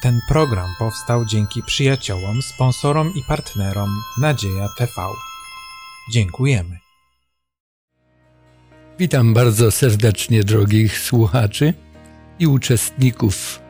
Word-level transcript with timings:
Ten 0.00 0.20
program 0.28 0.74
powstał 0.78 1.24
dzięki 1.24 1.62
przyjaciołom, 1.62 2.42
sponsorom 2.42 3.14
i 3.14 3.22
partnerom 3.28 3.88
Nadzieja 4.20 4.68
TV. 4.78 4.92
Dziękujemy. 6.12 6.78
Witam 8.98 9.34
bardzo 9.34 9.70
serdecznie 9.70 10.44
drogich 10.44 10.98
słuchaczy 10.98 11.74
i 12.38 12.46
uczestników 12.46 13.60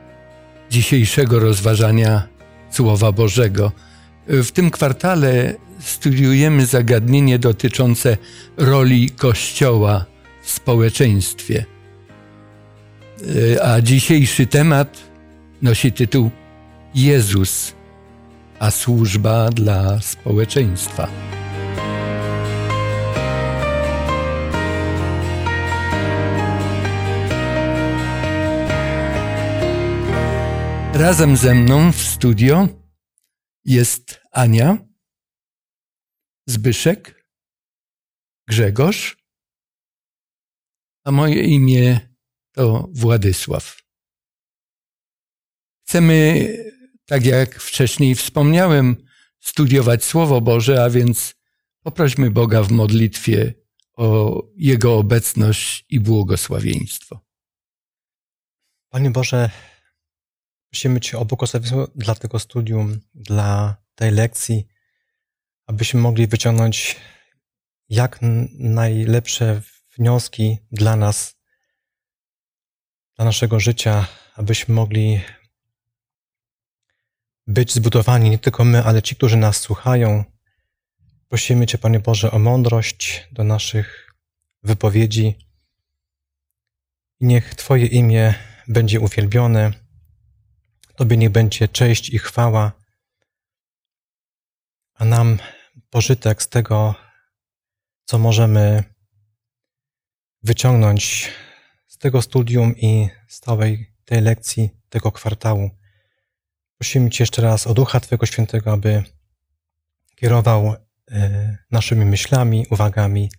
dzisiejszego 0.71 1.39
rozważania 1.39 2.29
Słowa 2.71 3.13
Bożego. 3.13 3.73
W 4.27 4.51
tym 4.51 4.71
kwartale 4.71 5.55
studiujemy 5.81 6.67
zagadnienie 6.67 7.39
dotyczące 7.39 8.17
roli 8.57 9.11
Kościoła 9.11 10.05
w 10.43 10.51
społeczeństwie. 10.51 11.65
A 13.63 13.81
dzisiejszy 13.81 14.47
temat 14.47 15.10
nosi 15.63 15.93
tytuł 15.93 16.31
Jezus, 16.95 17.75
a 18.59 18.71
służba 18.71 19.51
dla 19.51 20.01
społeczeństwa. 20.01 21.09
Razem 30.95 31.37
ze 31.37 31.55
mną 31.55 31.93
w 31.93 31.97
studio 31.97 32.69
jest 33.65 34.21
Ania, 34.33 34.79
Zbyszek, 36.47 37.27
Grzegorz, 38.49 39.17
a 41.05 41.11
moje 41.11 41.43
imię 41.43 42.01
to 42.53 42.89
Władysław. 42.93 43.80
Chcemy, 45.91 46.49
tak 47.07 47.25
jak 47.27 47.61
wcześniej 47.61 48.15
wspomniałem, 48.15 48.97
studiować 49.41 50.05
Słowo 50.05 50.41
Boże, 50.41 50.85
a 50.85 50.91
więc 50.91 51.35
poprośmy 51.83 52.31
Boga 52.31 52.63
w 52.63 52.71
modlitwie 52.71 53.55
o 53.97 54.43
Jego 54.57 54.99
obecność 54.99 55.85
i 55.89 56.01
błogosławieństwo. 56.01 57.21
Panie 58.89 59.11
Boże, 59.11 59.51
prosimy 60.71 61.01
Cię 61.01 61.19
o 61.19 61.25
błogosławieństwo 61.25 61.89
dla 61.95 62.15
tego 62.15 62.39
studium, 62.39 63.01
dla 63.15 63.77
tej 63.95 64.11
lekcji, 64.11 64.67
abyśmy 65.67 66.01
mogli 66.01 66.27
wyciągnąć 66.27 66.97
jak 67.89 68.19
najlepsze 68.59 69.63
wnioski 69.97 70.59
dla 70.73 70.97
nas, 70.97 71.37
dla 73.17 73.25
naszego 73.25 73.61
życia, 73.61 74.07
abyśmy 74.37 74.75
mogli 74.75 75.21
być 77.51 77.75
zbudowani 77.75 78.31
nie 78.31 78.39
tylko 78.39 78.65
my, 78.65 78.85
ale 78.85 79.03
ci, 79.03 79.17
którzy 79.17 79.37
nas 79.37 79.57
słuchają. 79.57 80.25
Prosimy 81.29 81.67
Cię, 81.67 81.79
Panie 81.79 82.01
Boże, 82.01 82.31
o 82.31 82.39
mądrość 82.39 83.29
do 83.33 83.45
naszych 83.45 84.15
wypowiedzi. 84.63 85.39
Niech 87.21 87.55
Twoje 87.55 87.87
imię 87.87 88.35
będzie 88.69 89.01
uwielbione. 89.01 89.73
Tobie 90.97 91.17
niech 91.17 91.31
będzie 91.31 91.69
cześć 91.69 92.11
i 92.11 92.19
chwała, 92.19 92.73
a 94.95 95.05
nam 95.05 95.39
pożytek 95.91 96.43
z 96.43 96.49
tego, 96.49 96.95
co 98.05 98.19
możemy 98.19 98.85
wyciągnąć 100.43 101.31
z 101.87 101.99
tego 101.99 102.23
studium 102.23 102.77
i 102.77 103.09
z 103.29 103.41
całej 103.41 103.93
tej 104.05 104.21
lekcji, 104.21 104.71
tego 104.89 105.13
kwartału. 105.13 105.80
Prosimy 106.81 107.11
Cię 107.11 107.23
jeszcze 107.23 107.43
raz 107.43 107.67
o 107.67 107.75
Ducha 107.75 108.01
Twojego 108.01 108.27
Świętego, 108.27 108.73
aby 108.73 109.03
kierował 110.17 110.75
e, 111.11 111.59
naszymi 111.71 112.05
myślami, 112.05 112.67
uwagami 112.71 113.31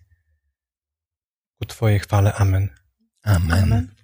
ku 1.58 1.64
Twojej 1.64 1.98
chwale. 1.98 2.34
Amen. 2.34 2.68
Amen. 3.22 3.62
Amen. 3.62 3.94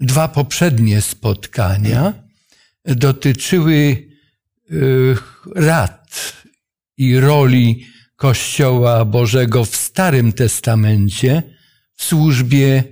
Dwa 0.00 0.28
poprzednie 0.28 1.02
spotkania 1.02 2.12
dotyczyły 2.84 4.08
e, 4.70 4.74
rad 5.54 6.32
i 6.96 7.20
roli 7.20 7.86
Kościoła 8.16 9.04
Bożego 9.04 9.64
w 9.64 9.76
Starym 9.76 10.32
Testamencie 10.32 11.42
w 11.94 12.04
służbie 12.04 12.84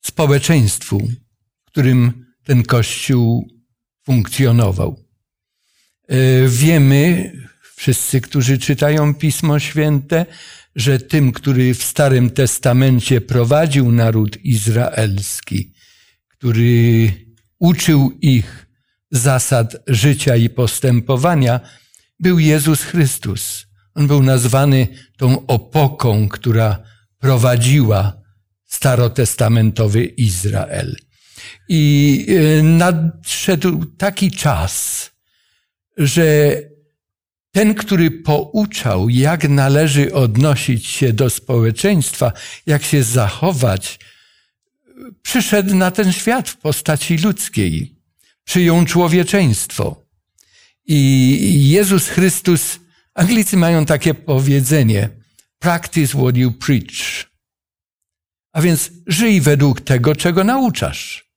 społeczeństwu, 0.00 1.08
w 1.66 1.70
którym 1.70 2.26
ten 2.44 2.62
Kościół 2.62 3.57
funkcjonował. 4.08 5.04
E, 6.08 6.48
wiemy, 6.48 7.32
wszyscy, 7.76 8.20
którzy 8.20 8.58
czytają 8.58 9.14
Pismo 9.14 9.58
Święte, 9.58 10.26
że 10.76 10.98
tym, 10.98 11.32
który 11.32 11.74
w 11.74 11.84
Starym 11.84 12.30
Testamencie 12.30 13.20
prowadził 13.20 13.92
naród 13.92 14.44
izraelski, 14.44 15.72
który 16.28 17.12
uczył 17.58 18.18
ich 18.20 18.66
zasad 19.10 19.76
życia 19.86 20.36
i 20.36 20.48
postępowania, 20.48 21.60
był 22.20 22.38
Jezus 22.38 22.82
Chrystus. 22.82 23.66
On 23.94 24.06
był 24.06 24.22
nazwany 24.22 24.88
tą 25.16 25.46
opoką, 25.46 26.28
która 26.28 26.82
prowadziła 27.18 28.12
starotestamentowy 28.66 30.04
Izrael. 30.04 30.96
I 31.68 32.26
e, 32.28 32.62
nadszedł 32.62 33.84
taki 33.84 34.30
czas, 34.30 35.10
że 35.96 36.56
ten, 37.52 37.74
który 37.74 38.10
pouczał, 38.10 39.08
jak 39.08 39.48
należy 39.48 40.14
odnosić 40.14 40.86
się 40.86 41.12
do 41.12 41.30
społeczeństwa, 41.30 42.32
jak 42.66 42.82
się 42.82 43.02
zachować, 43.02 43.98
przyszedł 45.22 45.74
na 45.74 45.90
ten 45.90 46.12
świat 46.12 46.48
w 46.48 46.56
postaci 46.56 47.16
ludzkiej, 47.18 47.96
przyjął 48.44 48.84
człowieczeństwo. 48.84 50.06
I 50.86 51.68
Jezus 51.68 52.08
Chrystus, 52.08 52.78
Anglicy 53.14 53.56
mają 53.56 53.86
takie 53.86 54.14
powiedzenie: 54.14 55.08
practice 55.58 56.18
what 56.18 56.36
you 56.36 56.52
preach. 56.52 57.28
A 58.52 58.62
więc 58.62 58.90
żyj 59.06 59.40
według 59.40 59.80
tego, 59.80 60.16
czego 60.16 60.44
nauczasz 60.44 61.27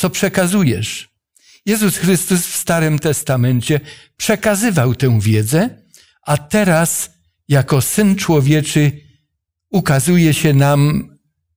co 0.00 0.10
przekazujesz. 0.10 1.08
Jezus 1.66 1.96
Chrystus 1.96 2.46
w 2.46 2.56
Starym 2.56 2.98
Testamencie 2.98 3.80
przekazywał 4.16 4.94
tę 4.94 5.20
wiedzę, 5.20 5.82
a 6.22 6.36
teraz 6.36 7.10
jako 7.48 7.80
Syn 7.80 8.16
Człowieczy 8.16 8.92
ukazuje 9.70 10.34
się 10.34 10.54
nam, 10.54 11.08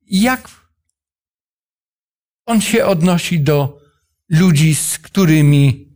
jak 0.07 0.49
On 2.45 2.61
się 2.61 2.85
odnosi 2.85 3.39
do 3.39 3.81
ludzi, 4.29 4.75
z 4.75 4.97
którymi 4.97 5.89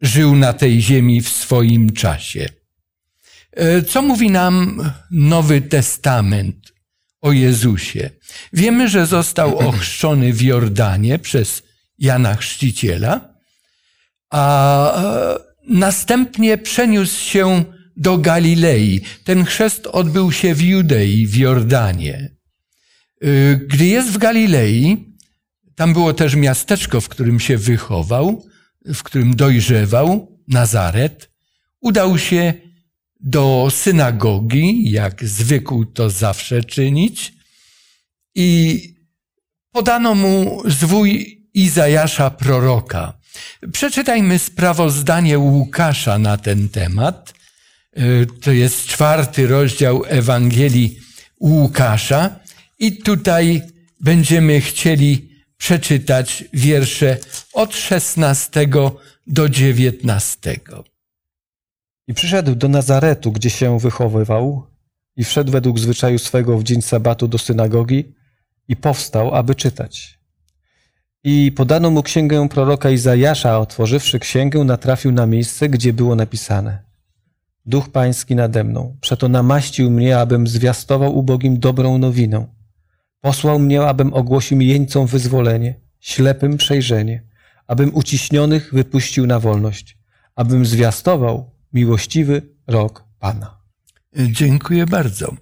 żył 0.00 0.36
na 0.36 0.52
tej 0.52 0.82
ziemi 0.82 1.20
w 1.20 1.28
swoim 1.28 1.92
czasie. 1.92 2.48
E, 3.52 3.82
co 3.82 4.02
mówi 4.02 4.30
nam 4.30 4.82
Nowy 5.10 5.60
Testament? 5.60 6.61
O 7.22 7.32
Jezusie. 7.32 8.10
Wiemy, 8.52 8.88
że 8.88 9.06
został 9.06 9.58
ochrzczony 9.68 10.32
w 10.32 10.42
Jordanie 10.42 11.18
przez 11.18 11.62
Jana 11.98 12.34
Chrzciciela, 12.34 13.34
a 14.30 15.04
e, 15.04 15.38
następnie 15.68 16.58
przeniósł 16.58 17.24
się 17.24 17.64
do 17.96 18.18
Galilei. 18.18 19.00
Ten 19.24 19.44
chrzest 19.44 19.86
odbył 19.86 20.32
się 20.32 20.54
w 20.54 20.62
Judei, 20.62 21.26
w 21.26 21.36
Jordanie. 21.36 22.30
E, 23.22 23.56
gdy 23.56 23.86
jest 23.86 24.10
w 24.10 24.18
Galilei, 24.18 25.12
tam 25.74 25.92
było 25.92 26.12
też 26.12 26.34
miasteczko, 26.34 27.00
w 27.00 27.08
którym 27.08 27.40
się 27.40 27.58
wychował, 27.58 28.46
w 28.84 29.02
którym 29.02 29.36
dojrzewał, 29.36 30.38
Nazaret, 30.48 31.30
udał 31.80 32.18
się 32.18 32.54
do 33.22 33.68
synagogi, 33.70 34.90
jak 34.90 35.24
zwykł 35.24 35.84
to 35.84 36.10
zawsze 36.10 36.64
czynić, 36.64 37.32
i 38.34 38.80
podano 39.72 40.14
mu 40.14 40.62
zwój 40.64 41.38
Izajasza 41.54 42.30
proroka. 42.30 43.18
Przeczytajmy 43.72 44.38
sprawozdanie 44.38 45.38
Łukasza 45.38 46.18
na 46.18 46.36
ten 46.36 46.68
temat. 46.68 47.34
Y, 47.98 48.26
to 48.42 48.52
jest 48.52 48.86
czwarty 48.86 49.46
rozdział 49.46 50.02
Ewangelii 50.06 50.98
Łukasza 51.40 52.40
i 52.78 52.96
tutaj 52.96 53.62
będziemy 54.00 54.60
chcieli 54.60 55.28
przeczytać 55.56 56.44
wiersze 56.52 57.18
od 57.52 57.76
16 57.76 58.68
do 59.26 59.48
19. 59.48 60.60
I 62.08 62.14
przyszedł 62.14 62.54
do 62.54 62.68
Nazaretu, 62.68 63.32
gdzie 63.32 63.50
się 63.50 63.78
wychowywał, 63.78 64.66
i 65.16 65.24
wszedł 65.24 65.52
według 65.52 65.78
zwyczaju 65.78 66.18
swego 66.18 66.58
w 66.58 66.64
dzień 66.64 66.82
sabatu 66.82 67.28
do 67.28 67.38
synagogi 67.38 68.14
i 68.68 68.76
powstał, 68.76 69.34
aby 69.34 69.54
czytać. 69.54 70.18
I 71.24 71.52
podano 71.52 71.90
mu 71.90 72.02
księgę 72.02 72.48
proroka 72.48 72.90
Izajasza, 72.90 73.50
a 73.50 73.58
otworzywszy 73.58 74.18
księgę, 74.18 74.64
natrafił 74.64 75.12
na 75.12 75.26
miejsce, 75.26 75.68
gdzie 75.68 75.92
było 75.92 76.14
napisane: 76.14 76.82
Duch 77.66 77.88
Pański 77.88 78.34
nade 78.34 78.64
mną, 78.64 78.96
przeto 79.00 79.28
namaścił 79.28 79.90
mnie, 79.90 80.18
abym 80.18 80.46
zwiastował 80.46 81.18
ubogim 81.18 81.58
dobrą 81.58 81.98
nowinę. 81.98 82.46
Posłał 83.20 83.58
mnie, 83.58 83.82
abym 83.82 84.14
ogłosił 84.14 84.60
jeńcom 84.60 85.06
wyzwolenie, 85.06 85.80
ślepym 86.00 86.56
przejrzenie, 86.56 87.22
abym 87.66 87.94
uciśnionych 87.94 88.74
wypuścił 88.74 89.26
na 89.26 89.40
wolność, 89.40 89.98
abym 90.36 90.66
zwiastował 90.66 91.51
miłościwy 91.72 92.42
rok 92.66 93.04
Pana. 93.18 93.62
Dziękuję 94.16 94.86
bardzo. 94.86 95.36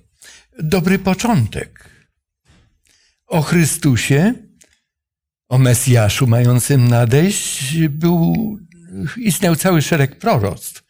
Dobry 0.58 0.98
początek. 0.98 1.90
O 3.26 3.42
Chrystusie, 3.42 4.34
o 5.48 5.58
Mesjaszu 5.58 6.26
mającym 6.26 6.88
nadejść, 6.88 7.74
był, 7.88 8.34
istniał 9.16 9.56
cały 9.56 9.82
szereg 9.82 10.18
proroctw. 10.18 10.82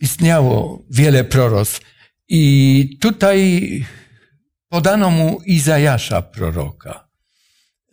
Istniało 0.00 0.84
wiele 0.90 1.24
proroctw. 1.24 1.80
I 2.28 2.98
tutaj 3.00 3.86
podano 4.68 5.10
mu 5.10 5.40
Izajasza 5.40 6.22
proroka. 6.22 7.08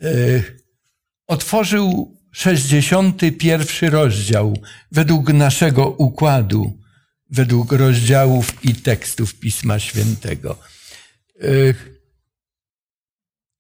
E, 0.01 0.09
Otworzył 1.27 2.16
61 2.37 3.89
rozdział 3.89 4.57
według 4.91 5.33
naszego 5.33 5.89
układu, 5.89 6.77
według 7.29 7.71
rozdziałów 7.71 8.65
i 8.65 8.75
tekstów 8.75 9.35
Pisma 9.35 9.79
Świętego. 9.79 10.59
E, 11.41 11.47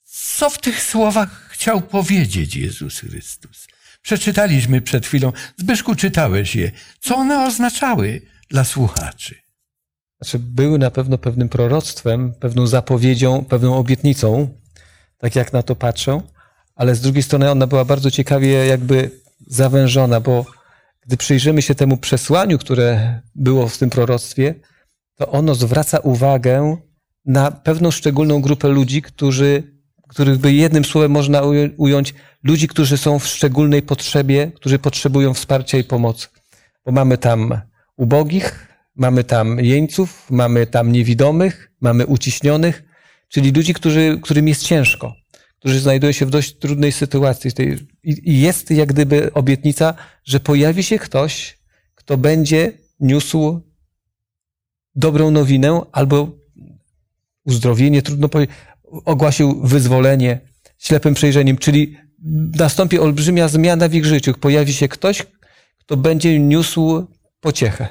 Co 0.03 0.49
w 0.49 0.61
tych 0.61 0.83
słowach 0.83 1.49
chciał 1.51 1.81
powiedzieć 1.81 2.55
Jezus 2.55 2.99
Chrystus? 2.99 3.67
Przeczytaliśmy 4.01 4.81
przed 4.81 5.05
chwilą. 5.05 5.31
Zbyszku, 5.57 5.95
czytałeś 5.95 6.55
je. 6.55 6.71
Co 6.99 7.15
one 7.15 7.45
oznaczały 7.45 8.21
dla 8.49 8.63
słuchaczy? 8.63 9.35
Znaczy, 10.21 10.39
były 10.39 10.77
na 10.79 10.91
pewno 10.91 11.17
pewnym 11.17 11.49
proroctwem, 11.49 12.33
pewną 12.33 12.67
zapowiedzią, 12.67 13.45
pewną 13.45 13.77
obietnicą, 13.77 14.59
tak 15.17 15.35
jak 15.35 15.53
na 15.53 15.63
to 15.63 15.75
patrzę, 15.75 16.21
ale 16.77 16.95
z 16.95 17.01
drugiej 17.01 17.23
strony 17.23 17.51
ona 17.51 17.67
była 17.67 17.85
bardzo 17.85 18.11
ciekawie 18.11 18.51
jakby 18.51 19.11
zawężona, 19.47 20.19
bo 20.19 20.45
gdy 21.01 21.17
przyjrzymy 21.17 21.61
się 21.61 21.75
temu 21.75 21.97
przesłaniu, 21.97 22.57
które 22.57 23.21
było 23.35 23.67
w 23.67 23.77
tym 23.77 23.89
proroctwie, 23.89 24.55
to 25.15 25.31
ono 25.31 25.55
zwraca 25.55 25.99
uwagę 25.99 26.77
na 27.25 27.51
pewną 27.51 27.91
szczególną 27.91 28.41
grupę 28.41 28.67
ludzi, 28.67 29.01
którzy, 29.01 29.63
których 30.07 30.37
by 30.37 30.53
jednym 30.53 30.85
słowem 30.85 31.11
można 31.11 31.41
ująć, 31.77 32.13
ludzi, 32.43 32.67
którzy 32.67 32.97
są 32.97 33.19
w 33.19 33.27
szczególnej 33.27 33.81
potrzebie, 33.81 34.51
którzy 34.55 34.79
potrzebują 34.79 35.33
wsparcia 35.33 35.77
i 35.77 35.83
pomocy. 35.83 36.27
Bo 36.85 36.91
mamy 36.91 37.17
tam 37.17 37.61
ubogich, 37.95 38.67
mamy 38.95 39.23
tam 39.23 39.59
jeńców, 39.59 40.31
mamy 40.31 40.67
tam 40.67 40.91
niewidomych, 40.91 41.71
mamy 41.81 42.05
uciśnionych, 42.05 42.83
czyli 43.29 43.51
ludzi, 43.51 43.73
którzy, 43.73 44.19
którym 44.23 44.47
jest 44.47 44.63
ciężko, 44.63 45.13
którzy 45.59 45.79
znajdują 45.79 46.11
się 46.11 46.25
w 46.25 46.29
dość 46.29 46.57
trudnej 46.57 46.91
sytuacji. 46.91 47.51
I 48.03 48.41
jest 48.41 48.71
jak 48.71 48.89
gdyby 48.89 49.33
obietnica, 49.33 49.93
że 50.25 50.39
pojawi 50.39 50.83
się 50.83 50.99
ktoś, 50.99 51.57
kto 51.95 52.17
będzie 52.17 52.73
niósł 52.99 53.61
dobrą 54.95 55.31
nowinę 55.31 55.81
albo 55.91 56.31
uzdrowienie, 57.45 58.01
trudno 58.01 58.29
powiedzieć, 58.29 58.55
ogłasił 59.05 59.61
wyzwolenie 59.63 60.39
ślepym 60.77 61.13
przejrzeniem, 61.13 61.57
czyli 61.57 61.97
nastąpi 62.59 62.99
olbrzymia 62.99 63.47
zmiana 63.47 63.89
w 63.89 63.93
ich 63.93 64.05
życiu. 64.05 64.33
Pojawi 64.33 64.73
się 64.73 64.87
ktoś, 64.87 65.23
kto 65.77 65.97
będzie 65.97 66.39
niósł 66.39 67.07
pociechę. 67.39 67.87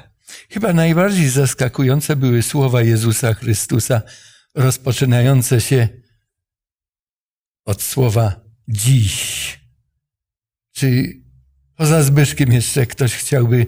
Chyba 0.49 0.73
najbardziej 0.73 1.29
zaskakujące 1.29 2.15
były 2.15 2.41
słowa 2.43 2.81
Jezusa 2.81 3.33
Chrystusa, 3.33 4.01
rozpoczynające 4.55 5.61
się 5.61 5.89
od 7.67 7.81
słowa 7.81 8.35
dziś. 8.67 9.59
Czy 10.71 11.13
poza 11.75 12.03
Zbyszkiem 12.03 12.51
jeszcze 12.51 12.85
ktoś 12.85 13.13
chciałby 13.13 13.65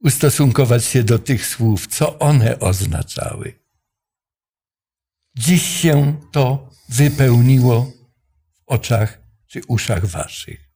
ustosunkować 0.00 0.84
się 0.84 1.04
do 1.04 1.18
tych 1.18 1.46
słów? 1.46 1.86
Co 1.86 2.18
one 2.18 2.58
oznaczały? 2.58 3.52
Dziś 5.36 5.62
się 5.62 6.20
to 6.32 6.70
wypełniło 6.88 7.92
w 8.54 8.62
oczach 8.66 9.22
czy 9.46 9.60
uszach 9.68 10.06
waszych. 10.06 10.70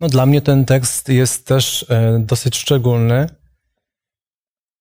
No, 0.00 0.08
dla 0.08 0.26
mnie 0.26 0.42
ten 0.42 0.64
tekst 0.64 1.08
jest 1.08 1.46
też 1.46 1.86
e, 1.88 2.18
dosyć 2.26 2.56
szczególny. 2.56 3.26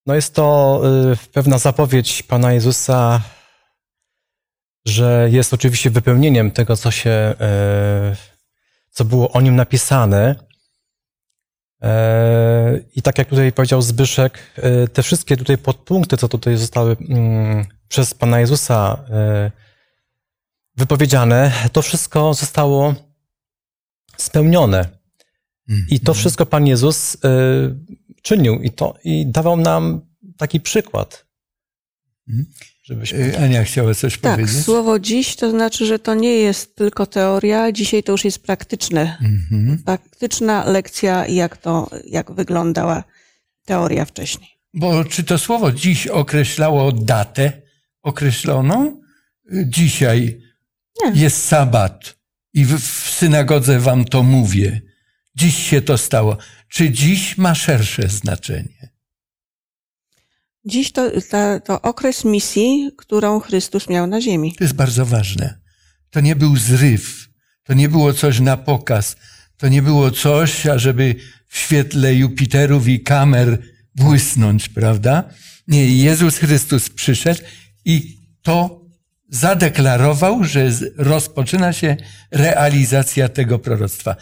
No, 0.05 0.15
jest 0.15 0.33
to 0.33 0.81
e, 1.11 1.15
pewna 1.33 1.57
zapowiedź 1.57 2.23
Pana 2.23 2.53
Jezusa, 2.53 3.21
że 4.85 5.29
jest 5.31 5.53
oczywiście 5.53 5.89
wypełnieniem 5.89 6.51
tego, 6.51 6.77
co 6.77 6.91
się, 6.91 7.09
e, 7.09 8.15
co 8.89 9.05
było 9.05 9.31
o 9.31 9.41
nim 9.41 9.55
napisane. 9.55 10.35
E, 11.81 12.79
I 12.95 13.01
tak 13.01 13.17
jak 13.17 13.29
tutaj 13.29 13.51
powiedział 13.53 13.81
Zbyszek, 13.81 14.39
e, 14.55 14.87
te 14.87 15.03
wszystkie 15.03 15.37
tutaj 15.37 15.57
podpunkty, 15.57 16.17
co 16.17 16.27
tutaj 16.27 16.57
zostały 16.57 16.97
mm, 17.09 17.65
przez 17.87 18.13
Pana 18.13 18.39
Jezusa 18.39 19.05
wypowiedziane, 20.75 21.51
to 21.73 21.81
wszystko 21.81 22.33
zostało 22.33 22.95
spełnione. 24.17 24.99
I 25.89 25.99
to 25.99 26.13
wszystko 26.13 26.45
Pan 26.45 26.67
Jezus 26.67 27.17
czynił 28.21 28.59
i 28.61 28.71
to 28.71 28.97
i 29.03 29.25
dawał 29.27 29.57
nam 29.57 30.01
taki 30.37 30.61
przykład. 30.61 31.25
Żebyśmy... 32.89 33.19
Y, 33.19 33.39
Ania 33.39 33.63
chciała 33.63 33.93
coś 33.93 34.17
Tak, 34.17 34.35
powiedzieć? 34.35 34.65
słowo 34.65 34.99
dziś 34.99 35.35
to 35.35 35.51
znaczy, 35.51 35.85
że 35.85 35.99
to 35.99 36.13
nie 36.13 36.35
jest 36.35 36.75
tylko 36.75 37.05
teoria, 37.05 37.71
dzisiaj 37.71 38.03
to 38.03 38.11
już 38.11 38.25
jest 38.25 38.43
praktyczne. 38.43 39.17
Mhm. 39.21 39.83
Praktyczna 39.85 40.65
lekcja, 40.65 41.27
jak 41.27 41.57
to, 41.57 41.89
jak 42.05 42.31
wyglądała 42.31 43.03
teoria 43.65 44.05
wcześniej. 44.05 44.49
Bo 44.73 45.05
czy 45.05 45.23
to 45.23 45.37
słowo 45.37 45.71
dziś 45.71 46.07
określało 46.07 46.91
datę 46.91 47.61
określoną? 48.03 49.01
Dzisiaj 49.65 50.41
Nie. 51.05 51.21
jest 51.21 51.45
sabat 51.45 52.15
i 52.53 52.65
w, 52.65 52.79
w 52.79 53.09
synagodze 53.09 53.79
wam 53.79 54.05
to 54.05 54.23
mówię. 54.23 54.81
Dziś 55.35 55.69
się 55.69 55.81
to 55.81 55.97
stało. 55.97 56.37
Czy 56.69 56.89
dziś 56.89 57.37
ma 57.37 57.55
szersze 57.55 58.07
znaczenie? 58.07 58.88
Dziś 60.65 60.91
to, 60.91 61.11
ta, 61.29 61.59
to 61.59 61.81
okres 61.81 62.25
misji, 62.25 62.91
którą 62.97 63.39
Chrystus 63.39 63.89
miał 63.89 64.07
na 64.07 64.21
ziemi. 64.21 64.55
To 64.55 64.63
jest 64.63 64.73
bardzo 64.73 65.05
ważne. 65.05 65.59
To 66.09 66.19
nie 66.19 66.35
był 66.35 66.57
zryw. 66.57 67.29
To 67.63 67.73
nie 67.73 67.89
było 67.89 68.13
coś 68.13 68.39
na 68.39 68.57
pokaz. 68.57 69.15
To 69.57 69.67
nie 69.67 69.81
było 69.81 70.11
coś, 70.11 70.67
ażeby 70.67 71.15
w 71.47 71.57
świetle 71.57 72.15
Jupiterów 72.15 72.87
i 72.87 72.99
kamer 72.99 73.57
błysnąć, 73.95 74.69
prawda? 74.69 75.23
Nie, 75.67 75.97
Jezus 75.97 76.37
Chrystus 76.37 76.89
przyszedł 76.89 77.41
i 77.85 78.17
to 78.41 78.81
zadeklarował, 79.29 80.43
że 80.43 80.71
rozpoczyna 80.97 81.73
się 81.73 81.97
realizacja 82.31 83.29
tego 83.29 83.59
proroctwa. 83.59 84.15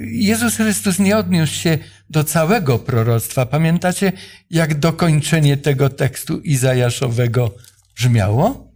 Jezus 0.00 0.56
Chrystus 0.56 0.98
nie 0.98 1.16
odniósł 1.16 1.54
się 1.54 1.78
do 2.10 2.24
całego 2.24 2.78
proroctwa. 2.78 3.46
Pamiętacie, 3.46 4.12
jak 4.50 4.78
dokończenie 4.78 5.56
tego 5.56 5.90
tekstu 5.90 6.40
Izajaszowego 6.40 7.50
brzmiało? 7.96 8.72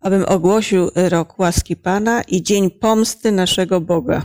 Abym 0.00 0.24
ogłosił 0.24 0.90
rok 0.94 1.38
łaski 1.38 1.76
Pana 1.76 2.22
i 2.22 2.42
dzień 2.42 2.70
pomsty 2.70 3.32
naszego 3.32 3.80
Boga. 3.80 4.24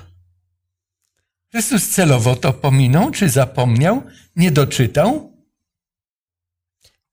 Chrystus 1.52 1.90
celowo 1.90 2.36
to 2.36 2.54
pominął, 2.54 3.12
czy 3.12 3.30
zapomniał, 3.30 4.04
nie 4.36 4.52
doczytał? 4.52 5.34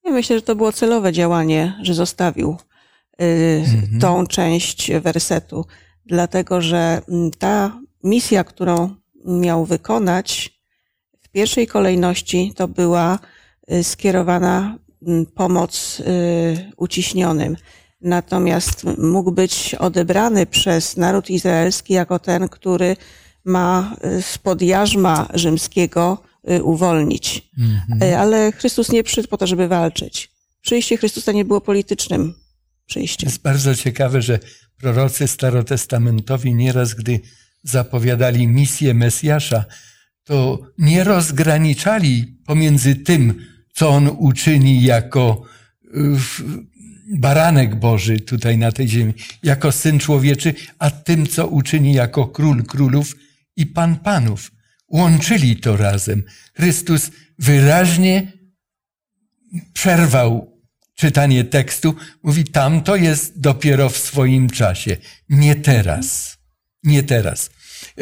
Ja 0.04 0.12
myślę, 0.12 0.36
że 0.36 0.42
to 0.42 0.56
było 0.56 0.72
celowe 0.72 1.12
działanie, 1.12 1.78
że 1.82 1.94
zostawił 1.94 2.56
y, 3.22 3.64
tą 4.00 4.26
część 4.26 4.92
wersetu, 4.92 5.66
dlatego 6.06 6.60
że 6.60 7.02
mm, 7.08 7.30
ta 7.30 7.80
misja, 8.04 8.44
którą 8.44 8.94
miał 9.24 9.64
wykonać, 9.64 10.58
w 11.22 11.28
pierwszej 11.28 11.66
kolejności 11.66 12.52
to 12.56 12.68
była 12.68 13.18
y, 13.72 13.84
skierowana 13.84 14.78
mm, 15.06 15.26
pomoc 15.26 16.00
y, 16.00 16.72
uciśnionym. 16.76 17.56
Natomiast 18.00 18.84
mógł 18.98 19.32
być 19.32 19.74
odebrany 19.74 20.46
przez 20.46 20.96
naród 20.96 21.30
izraelski 21.30 21.94
jako 21.94 22.18
ten, 22.18 22.48
który 22.48 22.96
ma 23.44 23.96
y, 24.18 24.22
spod 24.22 24.62
jarzma 24.62 25.28
rzymskiego 25.34 26.22
uwolnić. 26.62 27.50
E, 28.02 28.18
Ale 28.18 28.52
Chrystus 28.52 28.92
nie 28.92 29.02
przyszedł 29.04 29.28
po 29.28 29.36
to, 29.36 29.46
żeby 29.46 29.68
walczyć. 29.68 30.30
Przyjście 30.60 30.96
Chrystusa 30.96 31.32
nie 31.32 31.44
było 31.44 31.60
politycznym 31.60 32.34
przyjście. 32.86 33.26
Jest 33.26 33.42
bardzo 33.42 33.74
ciekawe, 33.74 34.22
że 34.22 34.38
prorocy 34.84 35.28
starotestamentowi 35.28 36.54
nieraz, 36.54 36.94
gdy 36.94 37.20
zapowiadali 37.62 38.48
misję 38.48 38.94
Mesjasza, 38.94 39.64
to 40.24 40.60
nie 40.78 41.04
rozgraniczali 41.04 42.38
pomiędzy 42.46 42.94
tym, 42.96 43.34
co 43.72 43.88
on 43.88 44.10
uczyni 44.18 44.82
jako 44.82 45.42
y, 45.84 45.88
baranek 47.18 47.74
Boży 47.74 48.20
tutaj 48.20 48.58
na 48.58 48.72
tej 48.72 48.88
ziemi, 48.88 49.14
jako 49.42 49.72
syn 49.72 49.98
człowieczy, 49.98 50.54
a 50.78 50.90
tym, 50.90 51.26
co 51.26 51.46
uczyni 51.46 51.92
jako 51.94 52.26
król 52.26 52.64
królów 52.64 53.16
i 53.56 53.66
pan 53.66 53.96
panów. 53.96 54.50
Łączyli 54.88 55.56
to 55.56 55.76
razem. 55.76 56.22
Chrystus 56.54 57.10
wyraźnie 57.38 58.32
przerwał 59.72 60.53
czytanie 60.94 61.44
tekstu, 61.44 61.94
mówi, 62.22 62.44
tam 62.44 62.82
to 62.82 62.96
jest 62.96 63.40
dopiero 63.40 63.88
w 63.88 63.96
swoim 63.96 64.50
czasie, 64.50 64.96
nie 65.28 65.54
teraz, 65.54 66.36
nie 66.82 67.02
teraz. 67.02 67.50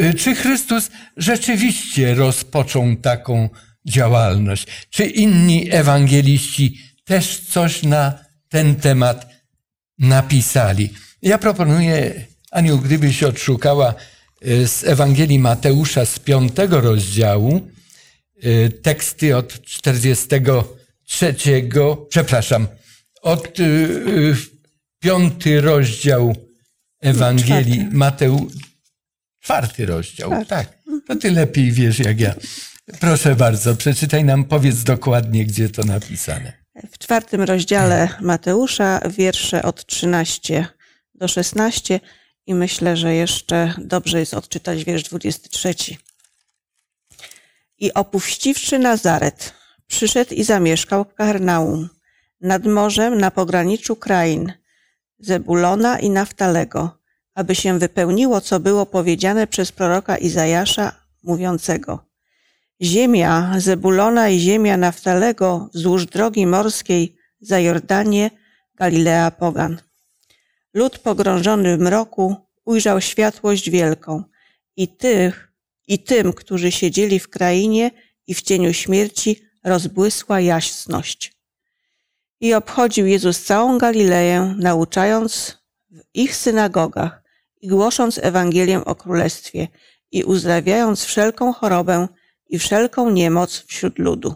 Y, 0.01 0.15
czy 0.15 0.35
Chrystus 0.35 0.91
rzeczywiście 1.17 2.15
rozpoczął 2.15 2.97
taką 2.97 3.49
działalność? 3.87 4.67
Czy 4.91 5.05
inni 5.07 5.69
ewangeliści 5.71 6.79
też 7.05 7.41
coś 7.41 7.83
na 7.83 8.19
ten 8.49 8.77
temat 8.77 9.27
napisali? 9.99 10.91
Ja 11.23 11.39
proponuję, 11.39 12.25
Aniu, 12.51 12.79
gdybyś 12.79 13.23
odszukała 13.23 13.95
y, 14.47 14.69
z 14.69 14.85
Ewangelii 14.85 15.39
Mateusza 15.39 16.07
z 16.07 16.19
piątego 16.19 16.81
rozdziału, 16.81 17.69
y, 18.45 18.73
teksty 18.83 19.37
od 19.37 19.63
43, 19.63 21.35
przepraszam, 22.09 22.67
od 23.23 23.49
piąty 25.00 25.61
rozdział 25.61 26.35
Ewangelii 27.00 27.79
Czwarty. 27.79 27.97
Mateusz, 27.97 28.52
czwarty 29.41 29.87
rozdział, 29.87 30.31
Czwarty. 30.31 30.49
tak. 30.49 30.79
To 31.07 31.17
ty 31.17 31.31
lepiej 31.31 31.73
wiesz 31.73 31.99
jak 31.99 32.21
ja. 32.21 32.35
Proszę 33.00 33.37
bardzo, 33.37 33.76
przeczytaj 33.76 34.25
nam, 34.25 34.45
powiedz 34.45 34.83
dokładnie, 34.83 35.45
gdzie 35.45 35.69
to 35.69 35.85
napisane. 35.85 36.52
W 36.93 36.99
czwartym 36.99 37.43
rozdziale 37.43 38.09
Mateusza, 38.21 39.00
wiersze 39.17 39.62
od 39.62 39.87
13 39.87 40.67
do 41.14 41.29
16 41.29 42.00
i 42.47 42.55
myślę, 42.55 42.97
że 42.97 43.14
jeszcze 43.14 43.75
dobrze 43.79 44.21
jest 44.21 44.35
odczytać 44.35 44.85
wiersz 44.85 45.02
23. 45.02 45.75
I 47.79 47.95
opuściwszy 47.95 48.79
Nazaret, 48.79 49.55
przyszedł 49.87 50.35
i 50.35 50.45
zamieszkał 50.45 51.05
w 51.05 51.14
Kapernaum, 51.14 51.88
nad 52.43 52.67
morzem 52.67 53.19
na 53.19 53.31
pograniczu 53.31 53.97
krain 53.97 54.53
Zebulona 55.19 55.99
i 55.99 56.11
Naftalego, 56.11 56.99
aby 57.35 57.55
się 57.55 57.79
wypełniło, 57.79 58.41
co 58.41 58.61
było 58.61 58.87
powiedziane 58.87 59.47
przez 59.47 59.73
proroka 59.73 60.17
Izajasza, 60.17 60.93
mówiącego 61.23 62.13
Ziemia 62.83 63.55
Zebulona 63.59 64.29
i 64.29 64.39
ziemia 64.39 64.77
Naftalego 64.77 65.71
wzdłuż 65.75 66.07
drogi 66.07 66.47
morskiej 66.47 67.17
za 67.41 67.61
Jordanię, 67.61 68.31
Galilea 68.75 69.31
Pogan. 69.31 69.81
Lud 70.75 70.99
pogrążony 70.99 71.77
w 71.77 71.81
mroku 71.81 72.37
ujrzał 72.65 73.01
światłość 73.01 73.71
wielką 73.71 74.23
i 74.77 74.89
tych, 74.89 75.53
i 75.89 75.99
tym, 75.99 76.33
którzy 76.33 76.73
siedzieli 76.73 77.19
w 77.19 77.29
krainie 77.29 77.91
i 78.27 78.35
w 78.35 78.43
cieniu 78.43 78.73
śmierci, 78.73 79.43
rozbłysła 79.65 80.41
jasność. 80.41 81.32
I 82.43 82.55
obchodził 82.55 83.07
Jezus 83.07 83.45
całą 83.45 83.79
Galileję, 83.79 84.55
nauczając 84.59 85.59
w 85.91 86.01
ich 86.15 86.37
synagogach 86.37 87.23
i 87.61 87.69
głosząc 87.69 88.19
Ewangelię 88.19 88.85
o 88.85 88.95
Królestwie 88.95 89.69
i 90.11 90.25
uzdrawiając 90.25 91.05
wszelką 91.05 91.53
chorobę 91.53 92.09
i 92.49 92.59
wszelką 92.59 93.11
niemoc 93.11 93.65
wśród 93.67 93.99
ludu. 93.99 94.35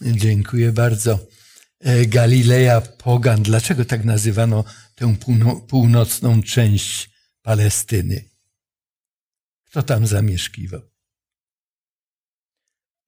Dziękuję 0.00 0.72
bardzo. 0.72 1.18
E, 1.80 2.06
Galileja 2.06 2.80
Pogan. 2.80 3.42
Dlaczego 3.42 3.84
tak 3.84 4.04
nazywano 4.04 4.64
tę 4.94 5.16
półno- 5.20 5.60
północną 5.60 6.42
część 6.42 7.10
Palestyny? 7.42 8.24
Kto 9.64 9.82
tam 9.82 10.06
zamieszkiwał? 10.06 10.80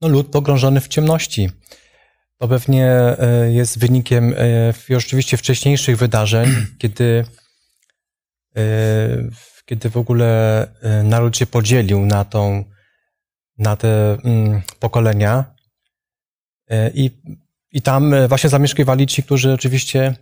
No, 0.01 0.09
lud 0.09 0.31
pogrążony 0.31 0.81
w 0.81 0.89
ciemności. 0.89 1.51
To 2.39 2.49
pewnie 2.49 2.87
e, 2.91 3.53
jest 3.53 3.79
wynikiem 3.79 4.35
e, 4.91 4.97
oczywiście 4.97 5.37
wcześniejszych 5.37 5.97
wydarzeń, 5.97 6.51
kiedy, 6.81 7.25
e, 8.57 8.63
kiedy 9.65 9.91
w 9.91 9.97
ogóle 9.97 10.67
naród 11.05 11.37
się 11.37 11.47
podzielił 11.47 12.07
na, 12.07 12.25
tą, 12.25 12.65
na 13.59 13.77
te 13.77 14.19
mm, 14.25 14.63
pokolenia. 14.81 15.57
I, 16.95 17.11
I 17.73 17.83
tam 17.83 18.15
właśnie 18.29 18.51
zamieszkiwali 18.51 19.07
ci, 19.07 19.23
którzy 19.23 19.53
oczywiście 19.53 20.15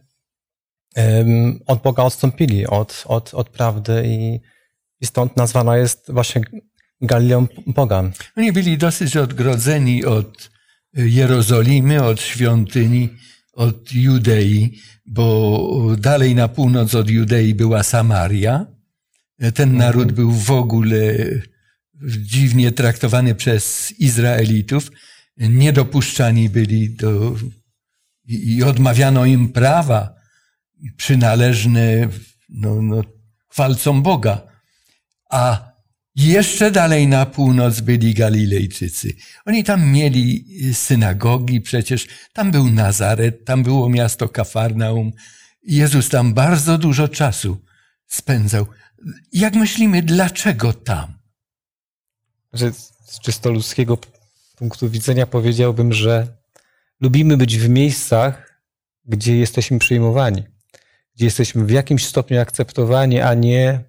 od 1.67 1.83
Boga 1.83 2.03
odstąpili, 2.03 2.67
od, 2.67 3.05
od, 3.07 3.35
od 3.35 3.49
prawdy 3.49 4.03
i, 4.07 4.41
i 5.01 5.07
stąd 5.07 5.37
nazwana 5.37 5.77
jest 5.77 6.13
właśnie 6.13 6.43
Galileą 7.01 7.47
Pogan. 7.75 8.13
Oni 8.37 8.53
byli 8.53 8.79
dosyć 8.79 9.17
odgrodzeni 9.17 10.05
od 10.05 10.54
Jerozolimy, 10.95 12.03
od 12.03 12.21
świątyni, 12.21 13.09
od 13.53 13.93
Judei, 13.93 14.79
bo 15.07 15.97
dalej 15.99 16.35
na 16.35 16.49
północ 16.49 16.95
od 16.95 17.11
Judei 17.11 17.55
była 17.55 17.83
Samaria. 17.83 18.67
Ten 19.55 19.77
naród 19.77 20.13
był 20.13 20.31
w 20.31 20.51
ogóle 20.51 20.97
dziwnie 22.09 22.73
traktowany 22.73 23.35
przez 23.35 23.93
Izraelitów. 23.99 24.91
Niedopuszczani 25.37 26.49
byli 26.49 26.91
do, 26.91 27.37
i 28.27 28.57
i 28.57 28.63
odmawiano 28.63 29.25
im 29.25 29.49
prawa 29.49 30.15
przynależne 30.97 32.09
no, 32.49 32.83
no, 32.83 33.03
chwalcom 33.49 34.03
Boga. 34.03 34.43
A 35.31 35.74
jeszcze 36.17 36.71
dalej 36.71 37.09
na 37.09 37.27
północ 37.27 37.81
byli 37.81 38.15
Galilejczycy. 38.15 39.13
Oni 39.47 39.65
tam 39.65 39.93
mieli 39.93 40.45
synagogi, 40.73 41.61
przecież 41.61 42.07
tam 42.33 42.51
był 42.51 42.71
Nazaret, 42.71 43.45
tam 43.45 43.63
było 43.63 43.89
miasto 43.89 44.29
Kafarnaum. 44.29 45.13
Jezus 45.63 46.09
tam 46.09 46.35
bardzo 46.35 46.79
dużo 46.79 47.09
czasu 47.09 47.65
spędzał. 48.07 48.67
Jak 49.33 49.55
myślimy, 49.55 50.03
dlaczego 50.03 50.73
tam? 50.73 51.25
że 52.55 52.73
z 53.07 53.21
czysto 53.21 53.51
ludzkiego 53.51 53.99
punktu 54.57 54.91
widzenia 54.91 55.27
powiedziałbym, 55.27 55.93
że 55.93 56.27
lubimy 57.01 57.37
być 57.37 57.59
w 57.59 57.69
miejscach, 57.69 58.61
gdzie 59.05 59.37
jesteśmy 59.37 59.79
przyjmowani, 59.79 60.43
gdzie 61.17 61.25
jesteśmy 61.25 61.65
w 61.65 61.71
jakimś 61.71 62.07
stopniu 62.07 62.41
akceptowani, 62.41 63.21
a 63.21 63.35
nie 63.35 63.85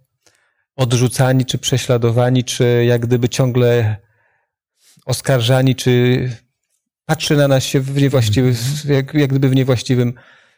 odrzucani, 0.75 1.45
czy 1.45 1.57
prześladowani, 1.57 2.43
czy 2.43 2.85
jak 2.87 3.01
gdyby 3.01 3.29
ciągle 3.29 3.97
oskarżani, 5.05 5.75
czy 5.75 6.29
patrzy 7.05 7.35
na 7.35 7.47
nas 7.47 7.63
się 7.63 7.79
w 7.79 8.01
niewłaściwym, 8.01 8.55
jak, 8.85 9.13
jak 9.13 9.29
gdyby 9.29 9.49
w 9.49 9.55
niewłaściwym 9.55 10.13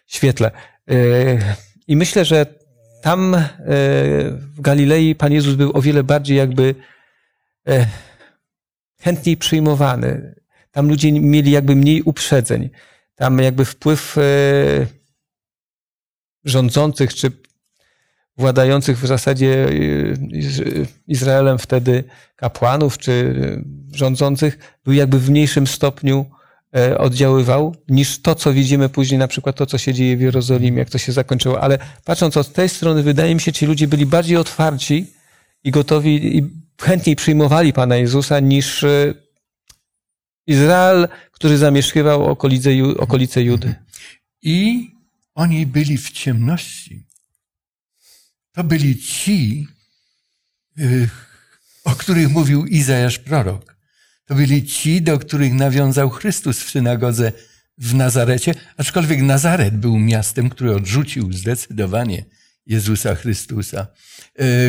świetle. 0.07 0.51
Yy, 0.87 1.39
I 1.87 1.95
myślę, 1.95 2.25
że 2.25 2.45
tam 3.01 3.31
yy, 3.31 3.37
w 4.31 4.61
Galilei 4.61 5.15
Pan 5.15 5.33
Jezus 5.33 5.55
był 5.55 5.77
o 5.77 5.81
wiele 5.81 6.03
bardziej 6.03 6.37
jakby 6.37 6.75
e, 7.67 7.87
chętniej 9.01 9.37
przyjmowany. 9.37 10.35
Tam 10.71 10.87
ludzie 10.87 11.11
mieli 11.11 11.51
jakby 11.51 11.75
mniej 11.75 12.01
uprzedzeń. 12.01 12.69
Tam 13.15 13.39
jakby 13.39 13.65
wpływ 13.65 14.17
rządzących 16.45 17.13
czy 17.13 17.31
władających 18.37 18.99
w 18.99 19.07
zasadzie 19.07 19.67
Iz- 20.31 20.61
Izraelem 21.07 21.57
wtedy 21.57 22.03
kapłanów 22.35 22.97
czy 22.97 23.35
rządzących 23.93 24.77
był 24.83 24.93
jakby 24.93 25.19
w 25.19 25.29
mniejszym 25.29 25.67
stopniu 25.67 26.25
e, 26.75 26.97
oddziaływał 26.97 27.75
niż 27.89 28.21
to, 28.21 28.35
co 28.35 28.53
widzimy 28.53 28.89
później, 28.89 29.19
na 29.19 29.27
przykład 29.27 29.55
to, 29.55 29.65
co 29.65 29.77
się 29.77 29.93
dzieje 29.93 30.17
w 30.17 30.21
Jerozolimie, 30.21 30.79
jak 30.79 30.89
to 30.89 30.97
się 30.97 31.11
zakończyło. 31.11 31.61
Ale 31.61 31.77
patrząc 32.05 32.37
od 32.37 32.53
tej 32.53 32.69
strony, 32.69 33.03
wydaje 33.03 33.35
mi 33.35 33.41
się, 33.41 33.53
ci 33.53 33.65
ludzie 33.65 33.87
byli 33.87 34.05
bardziej 34.05 34.37
otwarci 34.37 35.05
i 35.63 35.71
gotowi 35.71 36.37
i 36.37 36.43
chętniej 36.81 37.15
przyjmowali 37.15 37.73
Pana 37.73 37.95
Jezusa 37.95 38.39
niż 38.39 38.83
e, 38.83 39.13
Izrael, 40.47 41.07
który 41.31 41.57
zamieszkiwał 41.57 42.25
okolice, 42.25 42.69
okolice 42.97 43.43
Judy. 43.43 43.75
I 44.41 44.87
oni 45.35 45.65
byli 45.65 45.97
w 45.97 46.11
ciemności. 46.11 47.06
To 48.57 48.63
byli 48.63 48.97
ci, 48.97 49.67
y, 50.79 51.09
o 51.83 51.95
których 51.95 52.29
mówił 52.29 52.65
Izajasz 52.65 53.19
prorok. 53.19 53.77
To 54.25 54.35
byli 54.35 54.65
ci, 54.65 55.01
do 55.01 55.19
których 55.19 55.53
nawiązał 55.53 56.09
Chrystus 56.09 56.63
w 56.63 56.69
synagodze 56.69 57.31
w 57.77 57.93
Nazarecie, 57.93 58.53
aczkolwiek 58.77 59.21
Nazaret 59.21 59.77
był 59.77 59.99
miastem, 59.99 60.49
które 60.49 60.75
odrzucił 60.75 61.33
zdecydowanie 61.33 62.25
Jezusa 62.65 63.15
Chrystusa. 63.15 63.79
E, 63.79 63.85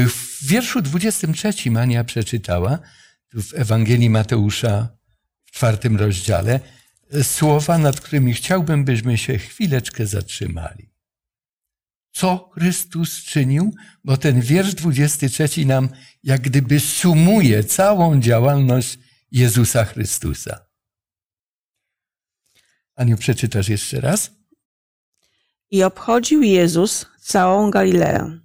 w 0.07 0.39
wierszu 0.43 0.83
23 0.83 1.53
Ania 1.79 2.05
przeczytała, 2.05 2.79
tu 3.31 3.43
w 3.43 3.55
Ewangelii 3.55 4.11
Mateusza 4.11 4.89
w 5.45 5.51
czwartym 5.51 5.97
rozdziale, 5.97 6.61
słowa, 7.23 7.79
nad 7.79 8.01
którymi 8.01 8.35
chciałbym, 8.35 8.85
byśmy 8.85 9.19
się 9.19 9.39
chwileczkę 9.39 10.07
zatrzymali. 10.07 10.98
Co 12.13 12.51
Chrystus 12.55 13.25
czynił? 13.25 13.75
Bo 14.05 14.17
ten 14.17 14.41
wiersz 14.41 14.75
23 14.75 15.67
nam 15.67 15.89
jak 16.23 16.41
gdyby 16.41 16.81
sumuje 16.81 17.65
całą 17.65 18.21
działalność 18.21 18.99
Jezusa 19.31 19.85
Chrystusa. 19.85 20.67
Aniu, 22.97 23.17
przeczytasz 23.17 23.69
jeszcze 23.69 24.01
raz? 24.01 24.31
I 25.71 25.83
obchodził 25.83 26.43
Jezus 26.43 27.07
całą 27.21 27.71
Galileę, 27.71 28.41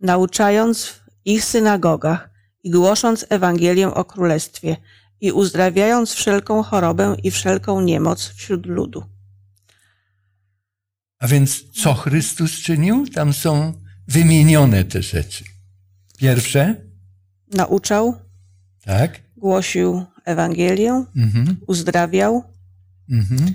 nauczając 0.00 0.86
w 0.86 1.02
ich 1.24 1.44
synagogach 1.44 2.30
i 2.62 2.70
głosząc 2.70 3.26
Ewangelię 3.28 3.94
o 3.94 4.04
Królestwie 4.04 4.76
i 5.20 5.32
uzdrawiając 5.32 6.12
wszelką 6.12 6.62
chorobę 6.62 7.16
i 7.22 7.30
wszelką 7.30 7.80
niemoc 7.80 8.28
wśród 8.28 8.66
ludu. 8.66 9.11
A 11.22 11.26
więc 11.26 11.70
co 11.70 11.94
Chrystus 11.94 12.52
czynił? 12.52 13.06
Tam 13.06 13.32
są 13.32 13.72
wymienione 14.08 14.84
te 14.84 15.02
rzeczy. 15.02 15.44
Pierwsze, 16.18 16.76
Nauczał, 17.52 18.14
tak? 18.84 19.20
głosił 19.36 20.04
Ewangelię, 20.24 21.04
Mhm, 21.16 21.56
uzdrawiał, 21.66 22.44
mhm. 23.10 23.54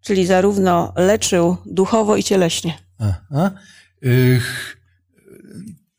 czyli 0.00 0.26
zarówno 0.26 0.92
leczył 0.96 1.56
duchowo 1.66 2.16
i 2.16 2.22
cieleśnie. 2.22 2.78
Aha. 2.98 3.50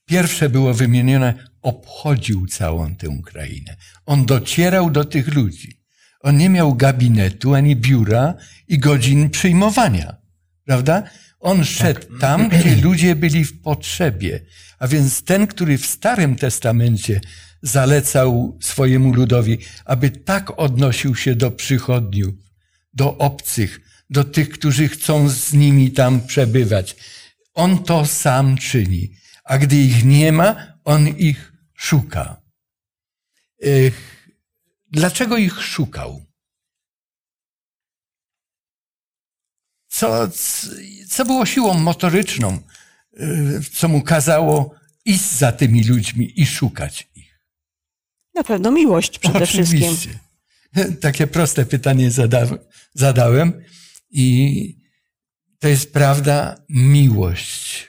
Pierwsze 0.06 0.50
było 0.50 0.74
wymienione, 0.74 1.34
obchodził 1.62 2.48
całą 2.48 2.96
tę 2.96 3.08
krainę. 3.26 3.76
On 4.06 4.26
docierał 4.26 4.92
do 4.92 5.06
tych 5.06 5.34
ludzi. 5.34 5.82
On 6.22 6.38
nie 6.38 6.50
miał 6.50 6.76
gabinetu 6.76 7.54
ani 7.54 7.76
biura 7.76 8.34
i 8.68 8.80
godzin 8.80 9.30
przyjmowania. 9.30 10.19
Prawda? 10.70 11.04
On 11.40 11.66
szedł 11.66 12.18
tam, 12.20 12.48
gdzie 12.50 12.76
ludzie 12.76 13.16
byli 13.16 13.46
w 13.46 13.62
potrzebie. 13.62 14.40
A 14.80 14.88
więc 14.88 15.24
ten, 15.24 15.48
który 15.48 15.78
w 15.78 15.86
Starym 15.86 16.36
Testamencie 16.36 17.22
zalecał 17.62 18.58
swojemu 18.62 19.14
ludowi, 19.14 19.58
aby 19.86 20.12
tak 20.12 20.60
odnosił 20.60 21.16
się 21.16 21.36
do 21.36 21.52
przychodniów, 21.52 22.34
do 22.94 23.18
obcych, 23.18 23.80
do 24.10 24.24
tych, 24.24 24.50
którzy 24.50 24.88
chcą 24.88 25.30
z 25.30 25.54
nimi 25.54 25.92
tam 25.92 26.22
przebywać. 26.28 26.96
On 27.54 27.84
to 27.84 28.06
sam 28.06 28.58
czyni. 28.58 29.12
A 29.44 29.58
gdy 29.58 29.76
ich 29.76 30.06
nie 30.06 30.32
ma, 30.32 30.56
on 30.84 31.08
ich 31.08 31.54
szuka. 31.76 32.42
Ech, 33.64 34.20
Dlaczego 34.92 35.38
ich 35.38 35.62
szukał? 35.62 36.29
Co, 40.00 40.30
co 41.10 41.26
było 41.26 41.46
siłą 41.46 41.74
motoryczną, 41.74 42.60
y, 43.20 43.62
co 43.74 43.88
mu 43.88 44.02
kazało 44.02 44.76
iść 45.06 45.32
za 45.32 45.52
tymi 45.52 45.84
ludźmi 45.84 46.42
i 46.42 46.46
szukać 46.46 47.10
ich? 47.16 47.40
Na 48.36 48.44
pewno 48.44 48.72
miłość 48.72 49.20
przede 49.20 49.46
wszystkim. 49.46 49.84
Oczywiście. 49.84 50.20
Takie 51.02 51.28
proste 51.28 51.66
pytanie 51.66 52.12
zada- 52.12 52.58
zadałem 52.94 53.64
i 54.10 54.80
to 55.60 55.68
jest 55.68 55.94
prawda 55.94 56.66
miłość. 56.70 57.88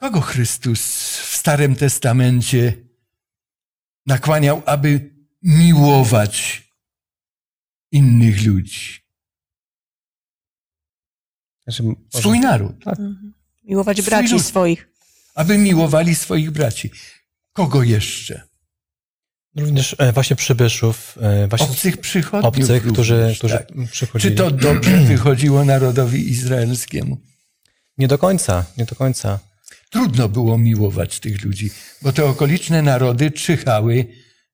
Kogo 0.00 0.20
Chrystus 0.20 0.80
w 1.18 1.36
Starym 1.36 1.76
Testamencie 1.76 2.72
nakłaniał, 4.06 4.62
aby 4.66 5.14
miłować 5.42 6.65
innych 7.92 8.46
ludzi? 8.46 9.00
Znaczy, 11.64 11.82
może- 11.82 11.96
Swój 12.14 12.40
naród. 12.40 12.76
Miłować 13.64 13.96
Swój 13.96 14.06
braci 14.10 14.32
lud. 14.32 14.42
swoich. 14.44 14.88
Aby 15.34 15.58
miłowali 15.58 16.14
swoich 16.14 16.50
braci. 16.50 16.90
Kogo 17.52 17.82
jeszcze? 17.82 18.42
Również 19.56 19.96
e, 19.98 20.12
właśnie 20.12 20.36
przybyszów, 20.36 21.18
e, 21.20 21.48
właśnie 21.48 21.66
Obcych 21.66 21.96
przychodniów 21.96 22.44
obcych, 22.44 22.82
którzy, 22.92 23.16
również, 23.16 23.38
którzy 23.38 23.54
tak. 23.54 23.68
Czy 23.68 23.86
przychodzili. 23.92 24.36
to 24.36 24.50
dobrze 24.50 24.96
wychodziło 25.14 25.64
narodowi 25.64 26.30
izraelskiemu? 26.30 27.18
Nie 27.98 28.08
do 28.08 28.18
końca, 28.18 28.64
nie 28.78 28.84
do 28.84 28.96
końca. 28.96 29.38
Trudno 29.90 30.28
było 30.28 30.58
miłować 30.58 31.20
tych 31.20 31.44
ludzi, 31.44 31.70
bo 32.02 32.12
te 32.12 32.24
okoliczne 32.24 32.82
narody 32.82 33.30
czyhały 33.30 34.06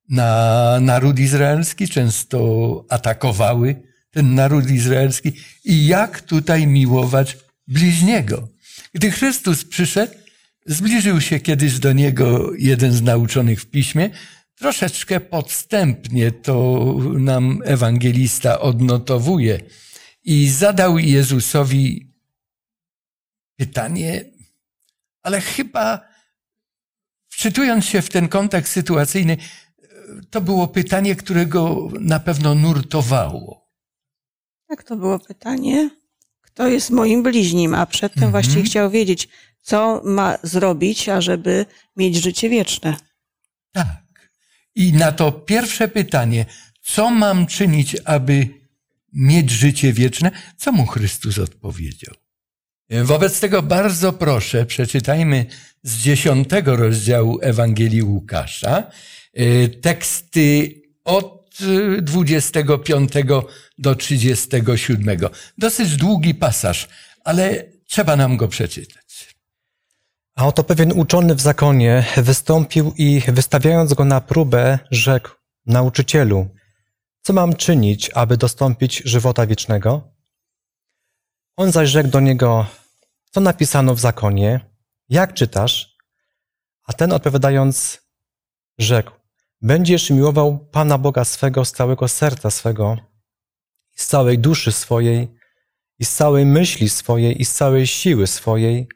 na 0.09 0.79
naród 0.81 1.19
izraelski, 1.19 1.87
często 1.87 2.85
atakowały 2.89 3.81
ten 4.11 4.35
naród 4.35 4.71
izraelski. 4.71 5.31
I 5.63 5.85
jak 5.85 6.21
tutaj 6.21 6.67
miłować 6.67 7.37
bliźniego? 7.67 8.49
Gdy 8.93 9.11
Chrystus 9.11 9.65
przyszedł, 9.65 10.13
zbliżył 10.65 11.21
się 11.21 11.39
kiedyś 11.39 11.79
do 11.79 11.93
niego 11.93 12.51
jeden 12.57 12.91
z 12.91 13.01
nauczonych 13.01 13.61
w 13.61 13.65
piśmie. 13.65 14.09
Troszeczkę 14.55 15.19
podstępnie 15.19 16.31
to 16.31 16.85
nam 17.13 17.59
ewangelista 17.65 18.59
odnotowuje 18.59 19.59
i 20.23 20.49
zadał 20.49 20.97
Jezusowi 20.97 22.13
pytanie, 23.55 24.25
ale 25.23 25.41
chyba 25.41 26.13
wczytując 27.29 27.85
się 27.85 28.01
w 28.01 28.09
ten 28.09 28.27
kontekst 28.27 28.73
sytuacyjny, 28.73 29.37
to 30.29 30.41
było 30.41 30.67
pytanie, 30.67 31.15
którego 31.15 31.89
na 31.99 32.19
pewno 32.19 32.55
nurtowało. 32.55 33.67
Tak, 34.67 34.83
to 34.83 34.95
było 34.95 35.19
pytanie. 35.19 35.89
Kto 36.41 36.67
jest 36.67 36.89
moim 36.89 37.23
bliźnim? 37.23 37.73
A 37.75 37.85
przedtem 37.85 38.23
Mhm. 38.23 38.31
właściwie 38.31 38.63
chciał 38.63 38.89
wiedzieć, 38.89 39.29
co 39.61 40.01
ma 40.05 40.37
zrobić, 40.43 41.09
ażeby 41.09 41.65
mieć 41.97 42.15
życie 42.15 42.49
wieczne. 42.49 42.95
Tak. 43.71 44.31
I 44.75 44.93
na 44.93 45.11
to 45.11 45.31
pierwsze 45.31 45.87
pytanie, 45.87 46.45
co 46.81 47.09
mam 47.09 47.47
czynić, 47.47 47.97
aby 48.05 48.47
mieć 49.13 49.51
życie 49.51 49.93
wieczne, 49.93 50.31
co 50.57 50.71
mu 50.71 50.85
Chrystus 50.85 51.37
odpowiedział? 51.39 52.15
Wobec 53.03 53.39
tego 53.39 53.61
bardzo 53.61 54.13
proszę, 54.13 54.65
przeczytajmy 54.65 55.45
z 55.83 55.97
dziesiątego 55.97 56.75
rozdziału 56.75 57.39
Ewangelii 57.41 58.03
Łukasza 58.03 58.91
teksty 59.81 60.81
od 61.03 61.61
y, 61.61 62.01
25 62.01 63.11
do 63.77 63.95
37. 63.95 65.19
Dosyć 65.57 65.97
długi 65.97 66.35
pasaż, 66.35 66.87
ale 67.23 67.65
trzeba 67.87 68.15
nam 68.15 68.37
go 68.37 68.47
przeczytać. 68.47 69.35
A 70.35 70.47
oto 70.47 70.63
pewien 70.63 70.91
uczony 70.91 71.35
w 71.35 71.41
zakonie 71.41 72.05
wystąpił 72.17 72.93
i 72.97 73.21
wystawiając 73.27 73.93
go 73.93 74.05
na 74.05 74.21
próbę, 74.21 74.79
rzekł: 74.91 75.29
Nauczycielu, 75.65 76.49
co 77.21 77.33
mam 77.33 77.55
czynić, 77.55 78.11
aby 78.13 78.37
dostąpić 78.37 79.01
żywota 79.05 79.47
wiecznego? 79.47 80.13
On 81.57 81.71
zaś 81.71 81.89
rzekł 81.89 82.09
do 82.09 82.19
niego: 82.19 82.65
Co 83.31 83.41
napisano 83.41 83.95
w 83.95 83.99
zakonie? 83.99 84.59
Jak 85.09 85.33
czytasz? 85.33 85.97
A 86.83 86.93
ten 86.93 87.11
odpowiadając, 87.11 88.01
rzekł: 88.77 89.22
Będziesz 89.63 90.09
miłował 90.09 90.59
Pana 90.71 90.97
Boga 90.97 91.25
swego 91.25 91.65
z 91.65 91.71
całego 91.71 92.07
serca 92.07 92.51
swego, 92.51 92.97
z 93.95 94.07
całej 94.07 94.39
duszy 94.39 94.71
swojej, 94.71 95.27
i 95.99 96.05
z 96.05 96.13
całej 96.13 96.45
myśli 96.45 96.89
swojej, 96.89 97.41
i 97.41 97.45
z 97.45 97.53
całej 97.53 97.87
siły 97.87 98.27
swojej, 98.27 98.87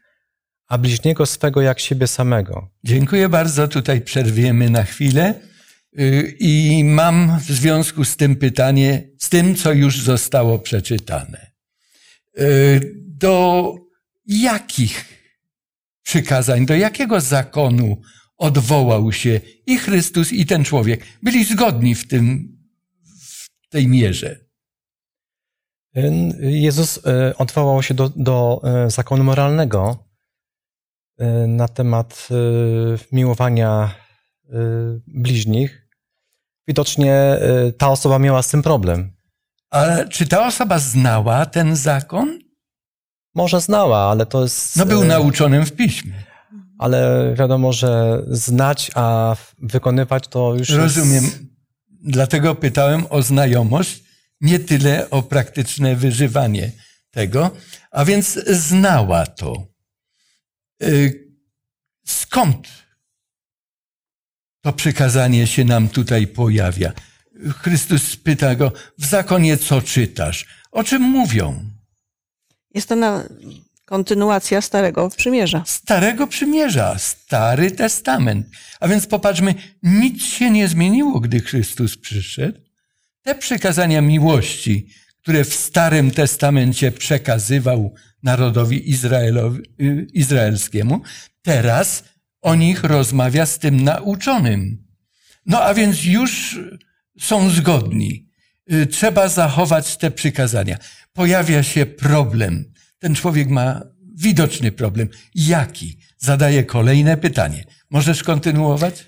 a 0.67 0.77
bliźniego 0.77 1.25
swego 1.25 1.61
jak 1.61 1.79
siebie 1.79 2.07
samego. 2.07 2.69
Dziękuję 2.83 3.29
bardzo. 3.29 3.67
Tutaj 3.67 4.01
przerwiemy 4.01 4.69
na 4.69 4.83
chwilę. 4.83 5.33
Y, 5.99 6.35
I 6.39 6.83
mam 6.83 7.39
w 7.39 7.43
związku 7.45 8.03
z 8.03 8.17
tym 8.17 8.35
pytanie, 8.35 9.09
z 9.19 9.29
tym, 9.29 9.55
co 9.55 9.73
już 9.73 10.01
zostało 10.01 10.59
przeczytane. 10.59 11.51
Y, 12.39 12.93
Do 13.07 13.73
jakich 14.25 15.05
przykazań, 16.03 16.65
do 16.65 16.75
jakiego 16.75 17.21
zakonu 17.21 18.01
odwołał 18.37 19.11
się 19.11 19.41
i 19.65 19.77
Chrystus, 19.77 20.33
i 20.33 20.45
ten 20.45 20.63
człowiek? 20.63 21.05
Byli 21.23 21.43
zgodni 21.43 21.95
w 21.95 22.07
tym, 22.07 22.57
w 23.61 23.69
tej 23.69 23.87
mierze. 23.87 24.47
Jezus 26.39 26.99
e, 27.05 27.37
odwołał 27.37 27.83
się 27.83 27.93
do, 27.93 28.09
do 28.15 28.61
e, 28.63 28.89
zakonu 28.89 29.23
moralnego 29.23 29.97
e, 31.17 31.47
na 31.47 31.67
temat 31.67 32.27
miłowania 33.11 33.95
bliźnich. 35.07 35.87
Widocznie 36.67 37.39
ta 37.77 37.89
osoba 37.89 38.19
miała 38.19 38.41
z 38.41 38.49
tym 38.49 38.63
problem. 38.63 39.11
Ale 39.69 40.09
czy 40.09 40.27
ta 40.27 40.47
osoba 40.47 40.79
znała 40.79 41.45
ten 41.45 41.75
zakon? 41.75 42.39
Może 43.35 43.61
znała, 43.61 43.97
ale 43.97 44.25
to 44.25 44.43
jest. 44.43 44.75
No 44.75 44.85
był 44.85 45.03
nauczonym 45.03 45.65
w 45.65 45.71
piśmie. 45.71 46.26
Ale 46.77 47.33
wiadomo, 47.37 47.73
że 47.73 48.23
znać, 48.27 48.91
a 48.95 49.35
wykonywać 49.61 50.27
to 50.27 50.55
już. 50.55 50.69
Rozumiem. 50.69 51.23
Jest... 51.23 51.39
Dlatego 51.89 52.55
pytałem 52.55 53.05
o 53.09 53.21
znajomość, 53.21 54.03
nie 54.41 54.59
tyle 54.59 55.09
o 55.09 55.23
praktyczne 55.23 55.95
wyżywanie 55.95 56.71
tego. 57.11 57.51
A 57.91 58.05
więc 58.05 58.39
znała 58.47 59.25
to. 59.25 59.67
Y, 60.83 61.27
Skąd 62.07 62.67
to 64.61 64.73
przykazanie 64.73 65.47
się 65.47 65.65
nam 65.65 65.89
tutaj 65.89 66.27
pojawia? 66.27 66.93
Chrystus 67.61 68.15
pyta 68.15 68.55
go, 68.55 68.71
w 68.97 69.05
zakonie 69.05 69.57
co 69.57 69.81
czytasz? 69.81 70.45
O 70.71 70.83
czym 70.83 71.01
mówią? 71.01 71.65
Jest 72.73 72.89
to 72.89 72.95
na 72.95 73.23
kontynuacja 73.87 74.61
Starego 74.61 75.09
Przymierza. 75.09 75.63
Starego 75.65 76.27
Przymierza, 76.27 76.99
Stary 76.99 77.71
Testament. 77.71 78.47
A 78.79 78.87
więc 78.87 79.07
popatrzmy, 79.07 79.55
nic 79.83 80.23
się 80.23 80.51
nie 80.51 80.67
zmieniło, 80.67 81.19
gdy 81.19 81.39
Chrystus 81.39 81.97
przyszedł. 81.97 82.59
Te 83.21 83.35
przykazania 83.35 84.01
miłości, 84.01 84.87
które 85.21 85.43
w 85.43 85.53
Starym 85.53 86.11
Testamencie 86.11 86.91
przekazywał 86.91 87.95
narodowi 88.23 88.89
Izraelowi, 88.89 89.61
y, 89.81 90.07
izraelskiemu, 90.13 91.01
teraz 91.41 92.03
o 92.41 92.55
nich 92.55 92.83
rozmawia 92.83 93.45
z 93.45 93.59
tym 93.59 93.83
nauczonym. 93.83 94.87
No 95.45 95.61
a 95.63 95.73
więc 95.73 96.05
już 96.05 96.59
są 97.19 97.49
zgodni. 97.49 98.29
Y, 98.73 98.87
Trzeba 98.87 99.27
zachować 99.29 99.97
te 99.97 100.11
przykazania. 100.11 100.77
Pojawia 101.13 101.63
się 101.63 101.85
problem. 101.85 102.76
Ten 102.99 103.15
człowiek 103.15 103.49
ma 103.49 103.81
widoczny 104.15 104.71
problem. 104.71 105.09
Jaki? 105.35 105.97
Zadaje 106.17 106.63
kolejne 106.63 107.17
pytanie. 107.17 107.63
Możesz 107.89 108.23
kontynuować? 108.23 109.05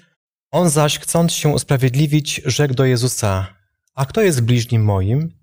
On 0.52 0.70
zaś, 0.70 1.00
chcąc 1.00 1.34
się 1.34 1.50
usprawiedliwić, 1.50 2.42
rzekł 2.46 2.74
do 2.74 2.86
Jezusa: 2.86 3.48
A 3.96 4.06
kto 4.06 4.22
jest 4.22 4.42
bliźnim 4.42 4.84
moim? 4.84 5.40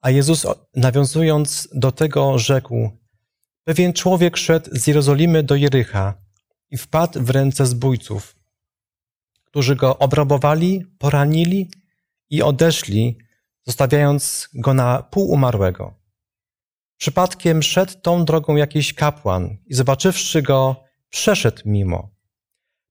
A 0.00 0.10
Jezus, 0.10 0.46
nawiązując 0.76 1.68
do 1.74 1.92
tego, 1.92 2.38
rzekł: 2.38 2.90
Pewien 3.64 3.92
człowiek 3.92 4.36
szedł 4.36 4.70
z 4.72 4.86
Jerozolimy 4.86 5.42
do 5.42 5.54
Jericha 5.54 6.14
i 6.70 6.76
wpadł 6.76 7.22
w 7.22 7.30
ręce 7.30 7.66
zbójców, 7.66 8.36
którzy 9.44 9.76
go 9.76 9.98
obrabowali, 9.98 10.84
poranili 10.98 11.70
i 12.30 12.42
odeszli, 12.42 13.18
zostawiając 13.66 14.48
go 14.54 14.74
na 14.74 15.02
pół 15.02 15.30
umarłego. 15.30 15.97
Przypadkiem 16.98 17.62
szedł 17.62 17.92
tą 18.02 18.24
drogą 18.24 18.56
jakiś 18.56 18.94
kapłan 18.94 19.56
i 19.66 19.74
zobaczywszy 19.74 20.42
go, 20.42 20.84
przeszedł 21.08 21.62
mimo. 21.64 22.10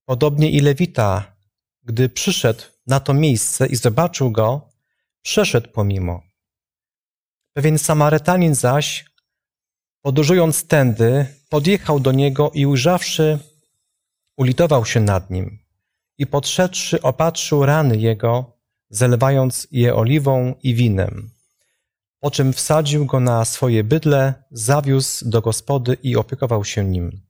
Podobnie 0.05 0.51
i 0.51 0.59
Lewita, 0.59 1.35
gdy 1.83 2.09
przyszedł 2.09 2.63
na 2.87 2.99
to 2.99 3.13
miejsce 3.13 3.67
i 3.67 3.75
zobaczył 3.75 4.31
go, 4.31 4.69
przeszedł 5.21 5.69
pomimo. 5.71 6.23
Pewien 7.53 7.77
Samarytanin 7.77 8.55
zaś, 8.55 9.05
podróżując 10.01 10.67
tędy, 10.67 11.25
podjechał 11.49 11.99
do 11.99 12.11
niego 12.11 12.51
i 12.53 12.65
ujrzawszy, 12.65 13.39
ulitował 14.37 14.85
się 14.85 14.99
nad 14.99 15.29
nim 15.29 15.59
i 16.17 16.27
podszedłszy 16.27 17.01
opatrzył 17.01 17.65
rany 17.65 17.97
jego, 17.97 18.57
zalewając 18.89 19.67
je 19.71 19.95
oliwą 19.95 20.55
i 20.63 20.75
winem. 20.75 21.36
Po 22.19 22.31
czym 22.31 22.53
wsadził 22.53 23.05
go 23.05 23.19
na 23.19 23.45
swoje 23.45 23.83
bydle, 23.83 24.33
zawiózł 24.51 25.29
do 25.29 25.41
gospody 25.41 25.97
i 26.03 26.15
opiekował 26.15 26.65
się 26.65 26.83
nim. 26.83 27.21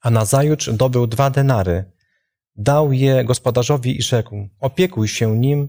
A 0.00 0.10
nazajutrz 0.10 0.70
dobył 0.70 1.06
dwa 1.06 1.30
denary, 1.30 1.92
dał 2.56 2.92
je 2.92 3.24
gospodarzowi 3.24 3.98
i 3.98 4.02
rzekł, 4.02 4.48
opiekuj 4.60 5.08
się 5.08 5.38
nim, 5.38 5.68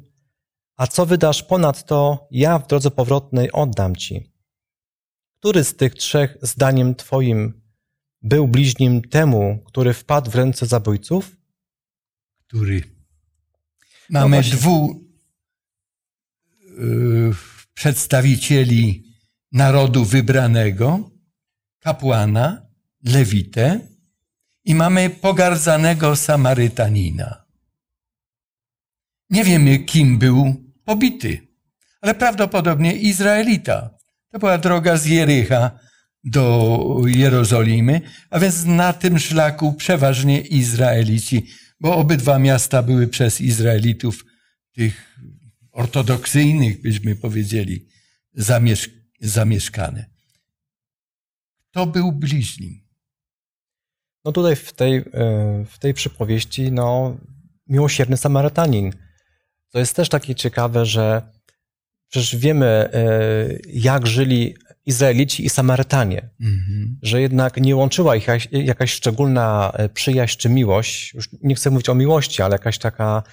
a 0.77 0.87
co 0.87 1.05
wydasz 1.05 1.43
ponad 1.43 1.85
to, 1.85 2.27
ja 2.31 2.59
w 2.59 2.67
drodze 2.67 2.91
powrotnej 2.91 3.51
oddam 3.51 3.95
ci. 3.95 4.33
Który 5.39 5.63
z 5.63 5.75
tych 5.75 5.95
trzech, 5.95 6.37
zdaniem 6.41 6.95
twoim, 6.95 7.61
był 8.21 8.47
bliźnim 8.47 9.01
temu, 9.01 9.63
który 9.65 9.93
wpadł 9.93 10.31
w 10.31 10.35
ręce 10.35 10.65
zabójców? 10.65 11.35
Który? 12.47 12.83
Mamy 14.09 14.37
właśnie. 14.37 14.57
dwóch 14.57 14.91
y, 16.79 17.54
przedstawicieli 17.75 19.03
narodu 19.51 20.05
wybranego, 20.05 21.11
kapłana, 21.79 22.67
lewitę 23.03 23.79
i 24.63 24.75
mamy 24.75 25.09
pogardzanego 25.09 26.15
Samarytanina. 26.15 27.45
Nie 29.29 29.43
wiemy, 29.43 29.79
kim 29.79 30.17
był 30.17 30.55
pobity, 30.85 31.47
ale 32.01 32.15
prawdopodobnie 32.15 32.93
Izraelita. 32.93 33.89
To 34.31 34.39
była 34.39 34.57
droga 34.57 34.97
z 34.97 35.05
Jericha 35.05 35.79
do 36.23 36.79
Jerozolimy, 37.05 38.01
a 38.29 38.39
więc 38.39 38.65
na 38.65 38.93
tym 38.93 39.19
szlaku 39.19 39.73
przeważnie 39.73 40.41
Izraelici, 40.41 41.47
bo 41.79 41.95
obydwa 41.95 42.39
miasta 42.39 42.83
były 42.83 43.07
przez 43.07 43.41
Izraelitów, 43.41 44.25
tych 44.73 45.17
ortodoksyjnych, 45.75 46.81
byśmy 46.81 47.15
powiedzieli, 47.15 47.87
zamiesz 48.33 48.89
zamieszkane. 49.21 50.05
To 51.71 51.85
był 51.85 52.11
bliźnim. 52.11 52.81
No 54.25 54.31
tutaj 54.31 54.55
w 54.55 54.73
tej, 54.73 54.97
e, 54.97 55.03
w 55.69 55.79
tej 55.79 55.93
przypowieści, 55.93 56.71
no, 56.71 57.17
miłosierny 57.67 58.17
Samarytanin. 58.17 58.93
To 59.71 59.79
jest 59.79 59.95
też 59.95 60.09
takie 60.09 60.35
ciekawe, 60.35 60.85
że 60.85 61.21
przecież 62.09 62.35
wiemy, 62.35 62.65
e, 62.65 62.89
jak 63.73 64.07
żyli 64.07 64.55
Izraelici 64.85 65.45
i 65.45 65.49
Samarytanie, 65.49 66.29
Mhm. 66.39 66.99
że 67.01 67.21
jednak 67.21 67.57
nie 67.57 67.75
łączyła 67.75 68.15
ich 68.15 68.27
jakaś, 68.27 68.47
jakaś 68.51 68.91
szczególna 68.91 69.71
e, 69.73 69.89
przyjaźń 69.89 70.39
czy 70.39 70.49
miłość. 70.49 71.13
Już 71.13 71.29
nie 71.43 71.55
chcę 71.55 71.69
mówić 71.69 71.89
o 71.89 71.95
miłości, 71.95 72.41
ale 72.41 72.53
jakaś 72.53 72.77
taka, 72.77 73.23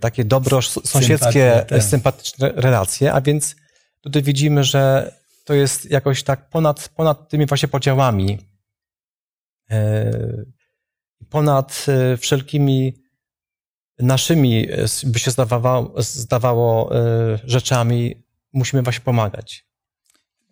takie 0.00 0.24
dobro 0.24 0.62
sąsiedzkie, 0.62 1.32
Sympatia, 1.32 1.64
tak. 1.64 1.82
sympatyczne 1.82 2.52
relacje, 2.56 3.12
a 3.12 3.20
więc 3.20 3.56
tutaj 4.00 4.22
widzimy, 4.22 4.64
że 4.64 5.12
to 5.44 5.54
jest 5.54 5.90
jakoś 5.90 6.22
tak 6.22 6.48
ponad, 6.48 6.88
ponad 6.88 7.28
tymi 7.28 7.46
właśnie 7.46 7.68
podziałami, 7.68 8.38
e, 9.70 10.10
ponad 11.30 11.86
wszelkimi 12.18 12.94
naszymi, 13.98 14.68
by 15.04 15.18
się 15.18 15.30
zdawało, 15.30 16.02
zdawało 16.02 16.90
rzeczami, 17.44 18.24
musimy 18.52 18.82
właśnie 18.82 19.04
pomagać. 19.04 19.66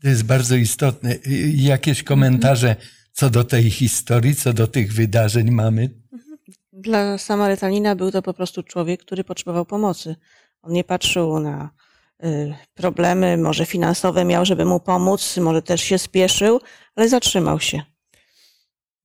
To 0.03 0.09
jest 0.09 0.23
bardzo 0.23 0.57
istotne. 0.57 1.15
Y, 1.15 1.53
Jakieś 1.55 2.03
komentarze 2.03 2.77
co 3.13 3.31
do 3.31 3.45
tej 3.45 3.71
historii, 3.71 4.35
co 4.35 4.53
do 4.53 4.67
tych 4.67 4.93
wydarzeń 4.93 5.51
mamy? 5.51 6.02
Dla 6.83 7.19
Samarytanina 7.19 7.97
był 7.97 8.11
to 8.11 8.23
po 8.23 8.35
prostu 8.35 8.63
człowiek, 8.63 9.01
który 9.01 9.25
potrzebował 9.25 9.67
pomocy. 9.67 10.17
On 10.63 10.73
nie 10.73 10.85
patrzył 10.85 11.41
na 11.41 11.71
y, 12.25 12.55
problemy, 12.75 13.37
może 13.37 13.67
finansowe 13.67 14.25
miał, 14.25 14.45
żeby 14.45 14.65
mu 14.65 14.81
pomóc, 14.81 15.37
może 15.37 15.63
też 15.63 15.81
się 15.81 15.99
spieszył, 15.99 16.61
ale 16.97 17.09
zatrzymał 17.09 17.61
się. 17.61 17.83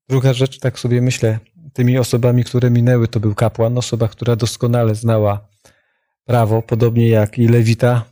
Druga 0.10 0.34
rzecz, 0.34 0.60
tak 0.60 0.80
sobie 0.80 1.02
myślę, 1.02 1.40
tymi 1.74 1.98
osobami, 1.98 2.44
które 2.44 2.70
minęły, 2.70 3.08
to 3.08 3.20
był 3.20 3.36
kapłan, 3.36 3.78
osoba, 3.78 4.08
która 4.08 4.36
doskonale 4.36 4.96
znała 4.96 5.48
prawo, 6.26 6.62
podobnie 6.62 7.10
jak 7.10 7.38
i 7.38 7.48
Lewita. 7.48 8.06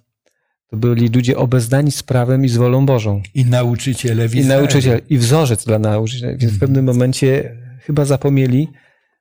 To 0.68 0.78
byli 0.78 1.08
ludzie 1.08 1.38
obeznani 1.38 1.92
z 1.92 2.04
prawem 2.04 2.46
i 2.46 2.50
z 2.50 2.58
wolą 2.58 2.86
Bożą. 2.86 3.22
I 3.34 3.46
nauczyciele 3.46 4.26
I 4.34 4.46
nauczyciel, 4.46 5.02
i 5.10 5.18
wzorzec 5.18 5.66
dla 5.66 5.80
nauczyciela. 5.80 6.38
Więc 6.38 6.54
w 6.54 6.60
pewnym 6.60 6.86
momencie 6.86 7.58
chyba 7.82 8.06
zapomnieli 8.06 8.68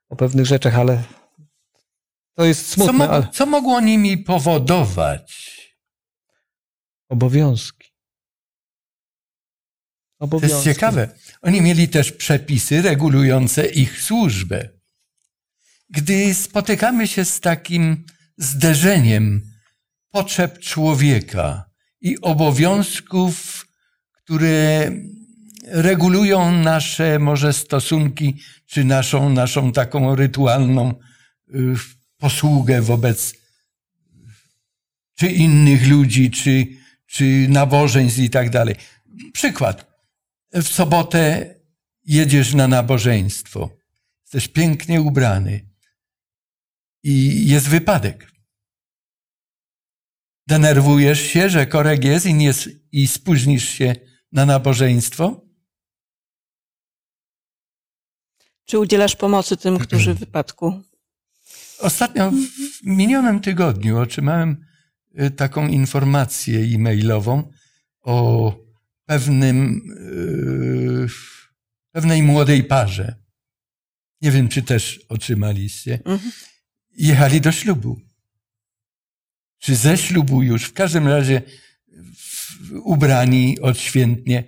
o 0.08 0.16
pewnych 0.16 0.46
rzeczach, 0.46 0.74
ale 0.74 1.02
to 2.36 2.44
jest 2.44 2.68
Co, 2.68 2.74
smutne, 2.74 2.92
mo- 2.92 3.10
ale 3.10 3.28
co 3.32 3.46
mogło 3.46 3.80
nimi 3.80 4.18
powodować? 4.18 5.54
obowiązki. 7.08 7.88
To 10.18 10.24
Obowiązki. 10.24 10.54
jest 10.54 10.64
ciekawe. 10.64 11.08
Oni 11.42 11.60
mieli 11.60 11.88
też 11.88 12.12
przepisy 12.12 12.82
regulujące 12.82 13.66
ich 13.66 14.00
służbę. 14.02 14.68
Gdy 15.90 16.34
spotykamy 16.34 17.08
się 17.08 17.24
z 17.24 17.40
takim 17.40 18.04
zderzeniem 18.38 19.42
potrzeb 20.10 20.58
człowieka 20.58 21.70
i 22.00 22.20
obowiązków, 22.20 23.66
które 24.12 24.90
regulują 25.64 26.52
nasze 26.52 27.18
może 27.18 27.52
stosunki, 27.52 28.40
czy 28.66 28.84
naszą, 28.84 29.30
naszą 29.30 29.72
taką 29.72 30.14
rytualną 30.14 30.94
y, 31.54 31.74
posługę 32.18 32.82
wobec 32.82 33.34
czy 35.14 35.26
innych 35.26 35.88
ludzi, 35.88 36.30
czy, 36.30 36.66
czy 37.06 37.46
nabożeństw 37.48 38.18
i 38.18 38.30
tak 38.30 38.50
dalej. 38.50 38.74
Przykład. 39.32 39.94
W 40.52 40.68
sobotę 40.68 41.54
jedziesz 42.04 42.54
na 42.54 42.68
nabożeństwo. 42.68 43.76
Jesteś 44.22 44.48
pięknie 44.48 45.00
ubrany 45.00 45.68
i 47.02 47.46
jest 47.48 47.68
wypadek. 47.68 48.32
Denerwujesz 50.46 51.20
się, 51.20 51.50
że 51.50 51.66
korek 51.66 52.04
jest 52.04 52.26
i, 52.26 52.34
nie, 52.34 52.52
i 52.92 53.06
spóźnisz 53.06 53.68
się 53.68 53.96
na 54.32 54.46
nabożeństwo? 54.46 55.43
Czy 58.66 58.78
udzielasz 58.78 59.16
pomocy 59.16 59.56
tym, 59.56 59.78
którzy 59.78 60.14
w 60.14 60.18
wypadku? 60.18 60.82
Ostatnio 61.78 62.30
w 62.30 62.86
minionym 62.86 63.40
tygodniu 63.40 63.98
otrzymałem 63.98 64.64
y, 65.20 65.30
taką 65.30 65.68
informację 65.68 66.60
e-mailową 66.60 67.52
o 68.02 68.56
pewnym, 69.06 69.80
yy, 71.00 71.08
pewnej 71.92 72.22
młodej 72.22 72.64
parze. 72.64 73.14
Nie 74.20 74.30
wiem, 74.30 74.48
czy 74.48 74.62
też 74.62 75.00
otrzymaliście. 75.08 75.98
Mhm. 76.04 76.32
Jechali 76.96 77.40
do 77.40 77.52
ślubu. 77.52 78.00
Czy 79.58 79.76
ze 79.76 79.96
ślubu 79.98 80.42
już, 80.42 80.64
w 80.64 80.72
każdym 80.72 81.08
razie 81.08 81.42
w- 82.16 82.70
ubrani 82.72 83.60
odświętnie, 83.60 84.44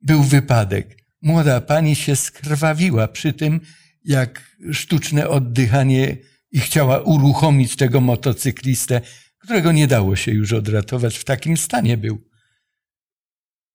był 0.00 0.22
wypadek. 0.22 0.99
Młoda 1.22 1.60
pani 1.60 1.96
się 1.96 2.16
skrwawiła 2.16 3.08
przy 3.08 3.32
tym, 3.32 3.60
jak 4.04 4.56
sztuczne 4.72 5.28
oddychanie 5.28 6.16
i 6.50 6.60
chciała 6.60 7.00
uruchomić 7.00 7.76
tego 7.76 8.00
motocyklistę, 8.00 9.00
którego 9.38 9.72
nie 9.72 9.86
dało 9.86 10.16
się 10.16 10.32
już 10.32 10.52
odratować. 10.52 11.18
W 11.18 11.24
takim 11.24 11.56
stanie 11.56 11.96
był. 11.96 12.30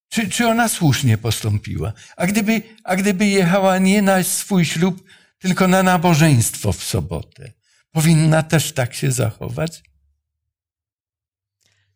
Czy, 0.08 0.28
czy 0.28 0.46
ona 0.46 0.68
słusznie 0.68 1.18
postąpiła? 1.18 1.92
A 2.16 2.26
gdyby, 2.26 2.62
a 2.84 2.96
gdyby 2.96 3.26
jechała 3.26 3.78
nie 3.78 4.02
na 4.02 4.22
swój 4.22 4.64
ślub, 4.64 5.04
tylko 5.38 5.68
na 5.68 5.82
nabożeństwo 5.82 6.72
w 6.72 6.84
sobotę, 6.84 7.52
powinna 7.90 8.42
też 8.42 8.72
tak 8.72 8.94
się 8.94 9.12
zachować? 9.12 9.82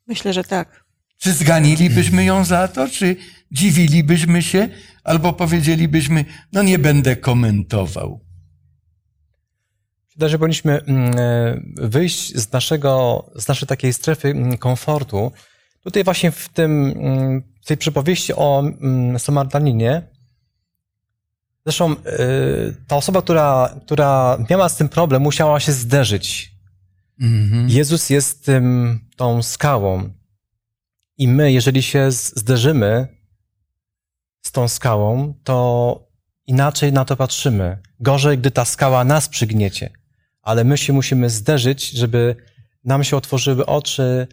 Myślę, 0.07 0.33
że 0.33 0.45
tak. 0.45 0.85
Czy 1.19 1.33
zganilibyśmy 1.33 2.25
ją 2.25 2.45
za 2.45 2.69
to, 2.69 2.89
czy 2.89 3.17
dziwilibyśmy 3.51 4.43
się, 4.43 4.69
albo 5.05 5.33
powiedzielibyśmy, 5.33 6.25
no 6.53 6.63
nie 6.63 6.79
będę 6.79 7.17
komentował. 7.17 8.21
Wydaje, 10.15 10.31
że 10.31 10.39
powinniśmy 10.39 10.81
mm, 10.81 11.15
e, 11.19 11.61
wyjść 11.89 12.37
z, 12.37 12.53
naszego, 12.53 13.25
z 13.37 13.49
naszej 13.49 13.69
takiej 13.69 13.93
strefy 13.93 14.29
mm, 14.29 14.59
komfortu. 14.59 15.33
Tutaj 15.85 16.05
właśnie 16.05 16.31
w, 16.31 16.49
tym, 16.49 16.87
mm, 16.87 17.43
w 17.63 17.67
tej 17.67 17.77
przypowieści 17.77 18.35
o 18.35 18.65
Samarytaninie, 19.19 20.03
zresztą 21.67 21.93
e, 21.93 21.97
ta 22.87 22.97
osoba, 22.97 23.23
która, 23.23 23.75
która 23.85 24.39
miała 24.51 24.69
z 24.69 24.77
tym 24.77 24.89
problem, 24.89 25.23
musiała 25.23 25.61
się 25.61 25.73
zderzyć. 25.73 26.51
Mhm. 27.21 27.69
Jezus 27.69 28.11
jest 28.11 28.45
tym, 28.45 28.99
tą 29.17 29.43
skałą. 29.43 30.11
I 31.19 31.29
my, 31.29 31.53
jeżeli 31.53 31.83
się 31.83 32.13
zderzymy 32.13 33.20
z 34.43 34.53
tą 34.53 34.69
skałą, 34.69 35.35
to 35.45 36.09
inaczej 36.47 36.93
na 36.93 37.05
to 37.05 37.17
patrzymy. 37.17 37.79
Gorzej, 38.01 38.39
gdy 38.39 38.51
ta 38.51 38.65
skała 38.65 39.05
nas 39.05 39.29
przygniecie. 39.29 39.91
Ale 40.43 40.65
my 40.65 40.79
się 40.79 40.93
musimy 40.93 41.31
zderzyć, 41.31 41.91
żeby 41.91 42.37
nam 42.85 43.05
się 43.05 43.17
otworzyły 43.17 43.67
oczy, 43.67 44.27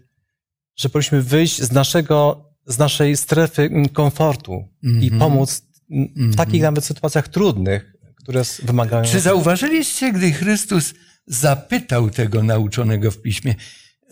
że 0.78 0.90
powinniśmy 0.90 1.22
wyjść 1.22 1.62
z, 1.62 1.72
naszego, 1.72 2.46
z 2.66 2.78
naszej 2.78 3.18
strefy 3.18 3.62
mm, 3.62 3.90
komfortu 3.90 4.64
i 4.84 4.88
Mhm. 4.88 5.20
pomóc 5.20 5.62
mm, 5.92 6.08
w 6.08 6.18
Mhm. 6.18 6.34
takich 6.34 6.62
nawet 6.62 6.86
sytuacjach 6.86 7.28
trudnych, 7.28 7.94
które 8.16 8.42
wymagają. 8.64 9.04
Czy 9.04 9.20
zauważyliście, 9.20 10.14
gdy 10.14 10.32
Chrystus 10.32 10.94
zapytał 11.28 12.10
tego 12.10 12.44
nauczonego 12.44 13.12
w 13.12 13.22
piśmie, 13.22 13.56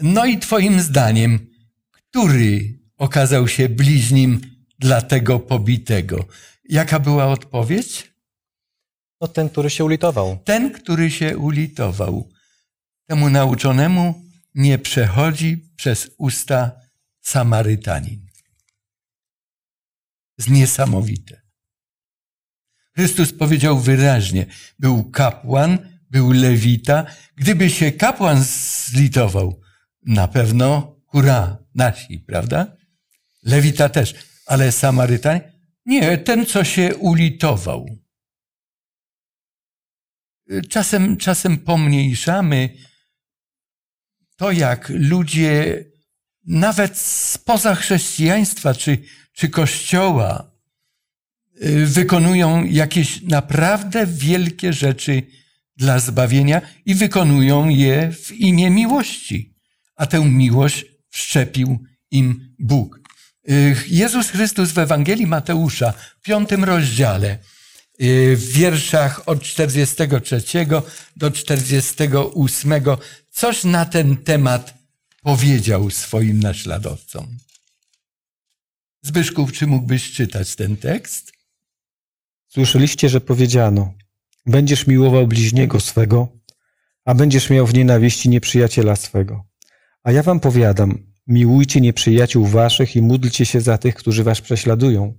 no 0.01 0.25
i 0.25 0.37
twoim 0.39 0.81
zdaniem, 0.81 1.39
który 1.91 2.79
okazał 2.97 3.47
się 3.47 3.69
bliźnim 3.69 4.41
dla 4.79 5.01
tego 5.01 5.39
pobitego? 5.39 6.25
Jaka 6.69 6.99
była 6.99 7.25
odpowiedź? 7.27 8.13
No, 9.21 9.27
ten, 9.27 9.49
który 9.49 9.69
się 9.69 9.85
ulitował. 9.85 10.37
Ten, 10.45 10.71
który 10.71 11.11
się 11.11 11.37
ulitował. 11.37 12.29
Temu 13.07 13.29
nauczonemu 13.29 14.23
nie 14.55 14.77
przechodzi 14.77 15.69
przez 15.75 16.11
usta 16.17 16.71
Samarytanin. 17.21 18.25
Jest 20.37 20.49
niesamowite. 20.49 21.41
Chrystus 22.95 23.33
powiedział 23.33 23.79
wyraźnie, 23.79 24.45
był 24.79 25.11
kapłan, 25.11 25.77
był 26.09 26.31
lewita. 26.31 27.05
Gdyby 27.35 27.69
się 27.69 27.91
kapłan 27.91 28.43
zlitował, 28.87 29.61
na 30.05 30.27
pewno 30.27 30.95
hurra, 31.05 31.57
nasi, 31.75 32.19
prawda? 32.19 32.77
Lewita 33.43 33.89
też, 33.89 34.15
ale 34.45 34.71
Samarytanin, 34.71 35.41
nie, 35.85 36.17
ten, 36.17 36.45
co 36.45 36.63
się 36.63 36.95
ulitował. 36.95 37.85
Czasem, 40.69 41.17
czasem 41.17 41.57
pomniejszamy 41.57 42.69
to, 44.35 44.51
jak 44.51 44.89
ludzie 44.89 45.85
nawet 46.45 46.97
spoza 46.97 47.75
chrześcijaństwa 47.75 48.73
czy, 48.73 48.97
czy 49.33 49.49
kościoła 49.49 50.51
y, 51.63 51.85
wykonują 51.85 52.63
jakieś 52.63 53.21
naprawdę 53.21 54.05
wielkie 54.07 54.73
rzeczy 54.73 55.23
dla 55.77 55.99
zbawienia 55.99 56.61
i 56.85 56.95
wykonują 56.95 57.69
je 57.69 58.11
w 58.11 58.31
imię 58.31 58.69
miłości. 58.69 59.55
A 59.95 60.05
tę 60.05 60.25
miłość 60.25 60.85
wszczepił 61.09 61.79
im 62.11 62.55
Bóg. 62.59 63.04
Jezus 63.87 64.29
Chrystus 64.29 64.71
w 64.71 64.77
Ewangelii 64.77 65.27
Mateusza 65.27 65.91
w 65.91 66.21
piątym 66.21 66.63
rozdziale 66.63 67.39
w 68.35 68.47
wierszach 68.51 69.29
od 69.29 69.41
43 69.41 70.41
do 71.15 71.31
48 71.31 72.83
coś 73.31 73.63
na 73.63 73.85
ten 73.85 74.17
temat 74.17 74.73
powiedział 75.21 75.89
swoim 75.89 76.39
naśladowcom. 76.39 77.37
Zbyszków, 79.01 79.51
czy 79.53 79.67
mógłbyś 79.67 80.11
czytać 80.11 80.55
ten 80.55 80.77
tekst? 80.77 81.31
Słyszeliście, 82.47 83.09
że 83.09 83.21
powiedziano: 83.21 83.93
Będziesz 84.45 84.87
miłował 84.87 85.27
bliźniego 85.27 85.79
swego, 85.79 86.27
a 87.05 87.13
będziesz 87.13 87.49
miał 87.49 87.67
w 87.67 87.73
nienawiści 87.73 88.29
nieprzyjaciela 88.29 88.95
swego. 88.95 89.45
A 90.03 90.11
ja 90.11 90.23
wam 90.23 90.39
powiadam: 90.39 91.14
miłujcie 91.27 91.81
nieprzyjaciół 91.81 92.45
waszych 92.45 92.95
i 92.95 93.01
módlcie 93.01 93.45
się 93.45 93.61
za 93.61 93.77
tych, 93.77 93.95
którzy 93.95 94.23
was 94.23 94.41
prześladują, 94.41 95.13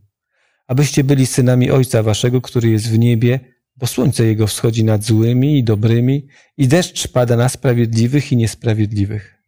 abyście 0.67 1.05
byli 1.05 1.27
synami 1.27 1.71
Ojca 1.71 2.03
waszego, 2.03 2.41
który 2.41 2.69
jest 2.69 2.91
w 2.91 2.99
niebie, 2.99 3.41
bo 3.77 3.87
słońce 3.87 4.25
jego 4.25 4.47
wschodzi 4.47 4.85
nad 4.85 5.05
złymi 5.05 5.59
i 5.59 5.65
dobrymi, 5.65 6.27
i 6.57 6.69
deszcz 6.69 7.09
pada 7.09 7.37
na 7.37 7.49
sprawiedliwych 7.49 8.33
i 8.33 8.37
niesprawiedliwych. 8.37 9.43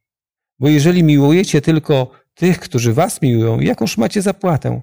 Bo 0.58 0.68
jeżeli 0.68 1.02
miłujecie 1.02 1.60
tylko 1.60 2.10
tych, 2.34 2.60
którzy 2.60 2.92
was 2.92 3.22
miłują, 3.22 3.60
jakąż 3.60 3.96
macie 3.96 4.22
zapłatę? 4.22 4.82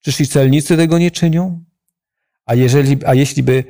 Czyż 0.00 0.20
i 0.20 0.26
celnicy 0.26 0.76
tego 0.76 0.98
nie 0.98 1.10
czynią? 1.10 1.64
A, 2.46 2.54
jeżeli, 2.54 3.04
a, 3.04 3.14
jeśli 3.14 3.42
by, 3.42 3.64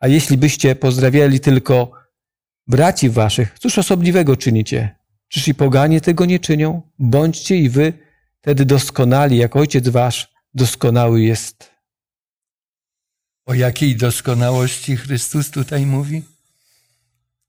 a 0.00 0.08
jeśli 0.08 0.38
byście 0.38 0.76
pozdrawiali 0.76 1.40
tylko 1.40 1.92
braci 2.66 3.10
waszych, 3.10 3.58
cóż 3.58 3.78
osobliwego 3.78 4.36
czynicie? 4.36 5.03
Czyż 5.34 5.48
i 5.48 5.54
poganie 5.54 6.00
tego 6.00 6.24
nie 6.24 6.38
czynią? 6.38 6.82
Bądźcie 6.98 7.56
i 7.56 7.68
wy 7.68 7.92
wtedy 8.40 8.64
doskonali, 8.64 9.36
jak 9.36 9.56
ojciec 9.56 9.88
wasz 9.88 10.32
doskonały 10.54 11.22
jest. 11.22 11.70
O 13.46 13.54
jakiej 13.54 13.96
doskonałości 13.96 14.96
Chrystus 14.96 15.50
tutaj 15.50 15.86
mówi? 15.86 16.22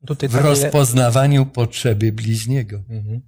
Tutaj 0.06 0.30
W 0.30 0.36
rozpoznawaniu 0.36 1.46
potrzeby 1.46 2.12
bliźniego. 2.12 2.84
Mhm. 2.90 3.22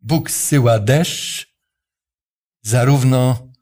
Bóg 0.00 0.30
zsyła 0.30 0.78
deszcz 0.78 1.54
zarówno 2.62 3.52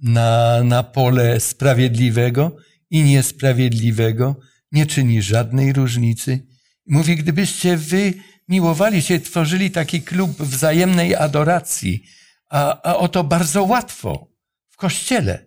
na, 0.00 0.60
na 0.64 0.82
pole 0.82 1.40
sprawiedliwego 1.40 2.56
i 2.90 3.02
niesprawiedliwego, 3.02 4.36
nie 4.72 4.86
czyni 4.86 5.22
żadnej 5.22 5.72
różnicy. 5.72 6.51
Mówi, 6.86 7.16
gdybyście 7.16 7.76
wy 7.76 8.14
miłowali 8.48 9.02
się, 9.02 9.20
tworzyli 9.20 9.70
taki 9.70 10.02
klub 10.02 10.42
wzajemnej 10.42 11.16
adoracji, 11.16 12.04
a, 12.50 12.82
a 12.82 12.96
oto 12.96 13.24
bardzo 13.24 13.64
łatwo 13.64 14.28
w 14.68 14.76
kościele. 14.76 15.46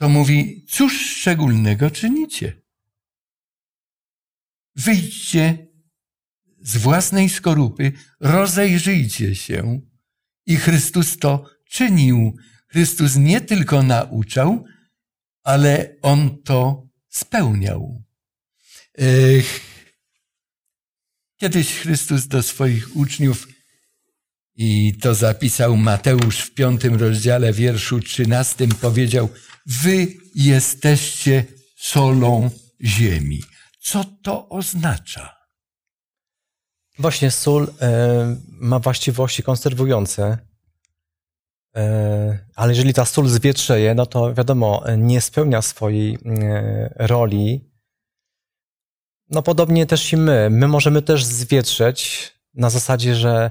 To 0.00 0.08
mówi, 0.08 0.66
cóż 0.68 1.00
szczególnego 1.00 1.90
czynicie? 1.90 2.68
wyjdźcie 4.78 5.66
z 6.60 6.76
własnej 6.76 7.28
skorupy, 7.28 7.92
rozejrzyjcie 8.20 9.34
się. 9.34 9.80
I 10.46 10.56
Chrystus 10.56 11.18
to 11.18 11.44
czynił. 11.70 12.36
Chrystus 12.68 13.16
nie 13.16 13.40
tylko 13.40 13.82
nauczał, 13.82 14.64
ale 15.42 15.96
on 16.02 16.42
to 16.42 16.88
spełniał. 17.08 18.04
Kiedyś 21.40 21.80
Chrystus 21.80 22.26
do 22.26 22.42
swoich 22.42 22.96
uczniów, 22.96 23.46
i 24.60 24.94
to 25.02 25.14
zapisał 25.14 25.76
Mateusz 25.76 26.40
w 26.40 26.54
piątym 26.54 26.94
rozdziale, 26.94 27.52
wierszu 27.52 28.00
trzynastym, 28.00 28.70
powiedział: 28.70 29.28
Wy 29.66 30.06
jesteście 30.34 31.44
solą 31.76 32.50
ziemi. 32.84 33.42
Co 33.80 34.04
to 34.22 34.48
oznacza? 34.48 35.36
Właśnie 36.98 37.30
sól 37.30 37.74
e, 37.80 38.36
ma 38.48 38.78
właściwości 38.78 39.42
konserwujące, 39.42 40.38
e, 41.76 42.46
ale 42.54 42.72
jeżeli 42.72 42.94
ta 42.94 43.04
sól 43.04 43.28
zwietrzeje, 43.28 43.94
no 43.94 44.06
to 44.06 44.34
wiadomo, 44.34 44.84
nie 44.96 45.20
spełnia 45.20 45.62
swojej 45.62 46.14
e, 46.14 46.90
roli. 46.96 47.67
No 49.30 49.42
podobnie 49.42 49.86
też 49.86 50.12
i 50.12 50.16
my. 50.16 50.48
My 50.50 50.68
możemy 50.68 51.02
też 51.02 51.24
zwietrzeć 51.24 52.32
na 52.54 52.70
zasadzie, 52.70 53.14
że 53.14 53.50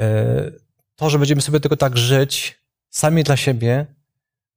e, 0.00 0.50
to, 0.96 1.10
że 1.10 1.18
będziemy 1.18 1.40
sobie 1.42 1.60
tylko 1.60 1.76
tak 1.76 1.96
żyć, 1.96 2.58
sami 2.90 3.24
dla 3.24 3.36
siebie, 3.36 3.86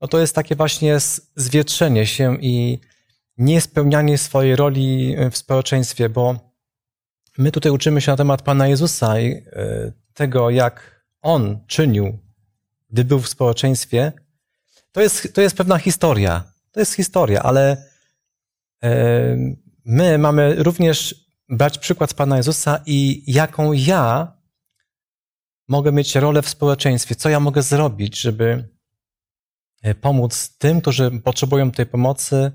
no 0.01 0.07
to 0.07 0.19
jest 0.19 0.35
takie 0.35 0.55
właśnie 0.55 0.97
zwietrzenie 1.35 2.07
się 2.07 2.37
i 2.41 2.79
niespełnianie 3.37 4.17
swojej 4.17 4.55
roli 4.55 5.15
w 5.31 5.37
społeczeństwie, 5.37 6.09
bo 6.09 6.51
my 7.37 7.51
tutaj 7.51 7.71
uczymy 7.71 8.01
się 8.01 8.11
na 8.11 8.17
temat 8.17 8.41
Pana 8.41 8.67
Jezusa 8.67 9.19
i 9.19 9.31
e, 9.31 9.43
tego, 10.13 10.49
jak 10.49 11.05
On 11.21 11.59
czynił, 11.67 12.19
gdy 12.89 13.05
był 13.05 13.19
w 13.19 13.29
społeczeństwie. 13.29 14.11
To 14.91 15.01
jest, 15.01 15.33
to 15.33 15.41
jest 15.41 15.57
pewna 15.57 15.77
historia. 15.77 16.43
To 16.71 16.79
jest 16.79 16.93
historia, 16.93 17.43
ale 17.43 17.85
e, 18.83 19.37
my 19.85 20.17
mamy 20.17 20.63
również 20.63 21.25
brać 21.49 21.77
przykład 21.77 22.09
z 22.09 22.13
Pana 22.13 22.37
Jezusa 22.37 22.79
i 22.85 23.23
jaką 23.27 23.73
ja 23.73 24.33
mogę 25.67 25.91
mieć 25.91 26.15
rolę 26.15 26.41
w 26.41 26.49
społeczeństwie, 26.49 27.15
co 27.15 27.29
ja 27.29 27.39
mogę 27.39 27.61
zrobić, 27.61 28.21
żeby 28.21 28.69
e, 29.81 29.95
pomóc 29.95 30.57
tym, 30.57 30.81
którzy 30.81 31.11
potrzebują 31.11 31.71
tej 31.71 31.85
pomocy, 31.85 32.51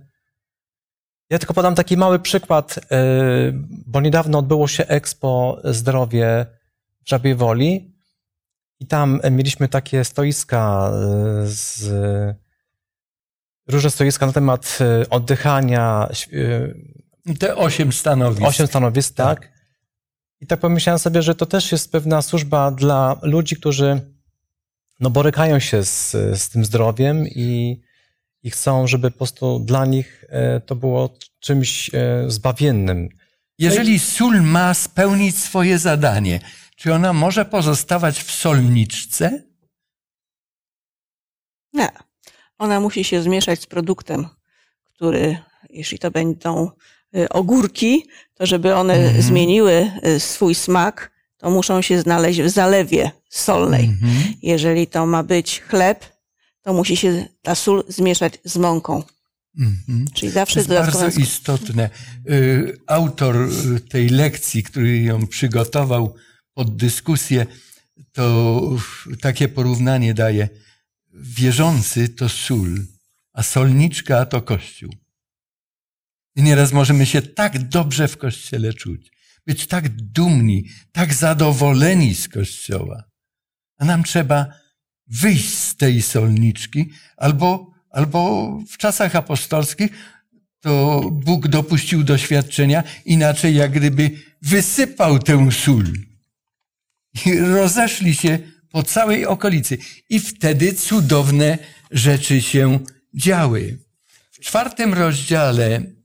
ja 1.31 1.39
tylko 1.39 1.55
podam 1.55 1.75
taki 1.75 1.97
mały 1.97 2.19
przykład, 2.19 2.79
e, 2.79 3.03
bo 3.87 4.01
niedawno 4.01 4.39
odbyło 4.39 4.69
się 4.69 4.87
Expo 4.87 5.61
Zdrowie 5.65 6.47
w 7.05 7.09
Żabiej 7.09 7.35
Woli 7.35 7.95
i 8.81 8.87
tam 8.87 9.21
mieliśmy 9.31 9.69
takie 9.69 10.05
stoiska 10.05 10.91
e, 10.93 11.47
z 11.47 11.91
różne 13.69 13.91
stoiska 13.91 14.27
na 14.27 14.33
temat 14.33 14.79
oddychania. 15.11 16.09
Te 17.39 17.57
osiem 17.57 17.93
stanowisk. 17.93 18.43
Osiem 18.43 18.67
stanowisk, 18.67 19.15
tak. 19.15 19.41
tak. 19.41 19.53
I 20.41 20.47
tak 20.47 20.61
pomyślałem 20.61 20.99
sobie, 20.99 21.23
że 21.23 21.35
to 21.35 21.47
też 21.47 21.73
jest 21.73 21.93
pewna 21.93 22.23
służba 22.23 22.71
dla 22.71 23.19
ludzi, 23.23 23.57
którzy 23.57 24.01
no, 25.01 25.11
borykają 25.11 25.59
się 25.59 25.85
z, 25.85 26.11
z 26.13 26.49
tym 26.49 26.65
zdrowiem 26.65 27.29
i 27.29 27.81
i 28.47 28.51
chcą, 28.51 28.87
żeby 28.87 29.11
po 29.11 29.17
prostu 29.17 29.59
dla 29.59 29.87
nich 29.87 30.25
e, 30.29 30.61
to 30.61 30.77
było 30.77 31.19
czymś 31.41 31.91
e, 31.95 32.25
zbawiennym. 32.31 33.09
Jeżeli 33.59 33.99
sól 33.99 34.43
ma 34.43 34.75
spełnić 34.75 35.39
swoje 35.39 35.79
zadanie, 35.79 36.41
czy 36.77 36.95
ona 36.95 37.13
może 37.13 37.45
pozostawać 37.45 38.23
w 38.23 38.33
solniczce? 38.33 39.43
Nie. 41.73 41.89
Ona 42.59 42.81
musi 42.81 43.05
się 43.05 43.23
zmieszać 43.23 43.61
z 43.61 43.67
produktem, 43.67 44.29
który, 44.85 45.39
jeśli 45.71 45.99
to 45.99 46.11
będą 46.11 46.71
ogórki, 47.31 48.07
to 48.35 48.47
żeby 48.47 48.75
one 48.75 48.95
mhm. 48.95 49.23
zmieniły 49.23 49.91
swój 50.19 50.55
smak, 50.55 51.11
to 51.39 51.51
muszą 51.51 51.83
się 51.83 52.01
znaleźć 52.01 52.43
w 52.43 52.49
zalewie 52.49 53.11
solnej. 53.29 53.85
Mhm. 53.85 54.35
Jeżeli 54.43 54.87
to 54.87 55.07
ma 55.07 55.23
być 55.23 55.61
chleb, 55.61 56.05
to 56.63 56.73
musi 56.73 56.97
się 56.97 57.29
ta 57.43 57.55
sól 57.55 57.85
zmieszać 57.89 58.39
z 58.45 58.57
mąką. 58.57 59.03
Mm-hmm. 59.59 60.13
Czyli 60.13 60.33
zawsze 60.33 60.55
to 60.55 60.61
jest 60.61 60.69
bardzo 60.69 61.21
istotne. 61.21 61.91
Y, 62.31 62.79
autor 62.87 63.37
y, 63.37 63.81
tej 63.81 64.09
lekcji, 64.09 64.63
który 64.63 65.01
ją 65.01 65.27
przygotował 65.27 66.15
pod 66.55 66.77
dyskusję, 66.77 67.47
to 68.13 68.61
takie 69.21 69.49
porównanie 69.49 70.15
daje. 70.15 70.49
Wierzący 71.15 72.09
to 72.09 72.29
sól, 72.29 72.87
a 73.33 73.43
solniczka 73.43 74.27
to 74.27 74.43
kościół. 74.43 74.91
I 76.37 76.43
nieraz 76.43 76.73
możemy 76.73 77.07
się 77.07 77.23
tak 77.23 77.69
dobrze 77.69 78.09
w 78.09 78.17
kościele 78.17 78.75
czuć, 78.75 79.13
być 79.47 79.67
tak 79.67 79.89
dumni, 79.89 80.65
tak 80.93 81.15
zadowoleni 81.15 82.15
z 82.15 82.29
kościoła. 82.29 83.05
A 83.79 83.85
nam 83.85 84.05
trzeba 84.05 84.47
wyjść 85.07 85.55
z 85.59 85.77
tej 85.77 86.03
solniczki, 86.03 86.91
albo, 87.17 87.71
albo 87.91 88.51
w 88.71 88.77
czasach 88.79 89.17
apostolskich 89.17 89.91
to 90.61 91.03
Bóg 91.13 91.49
dopuścił 91.49 92.05
doświadczenia, 92.05 92.83
inaczej 93.05 93.55
jak 93.55 93.71
gdyby 93.71 94.11
wysypał 94.43 95.19
tę 95.19 95.53
sól. 95.53 95.85
I 97.27 97.39
rozeszli 97.39 98.15
się 98.15 98.39
po 98.71 98.83
całej 98.83 99.27
okolicy. 99.27 99.79
I 100.09 100.21
wtedy 100.21 100.75
cudowne 100.75 101.59
rzeczy 101.91 102.43
się 102.43 102.79
działy. 103.15 103.79
W 104.33 104.41
czwartym 104.41 104.95
rozdziale 104.95 105.96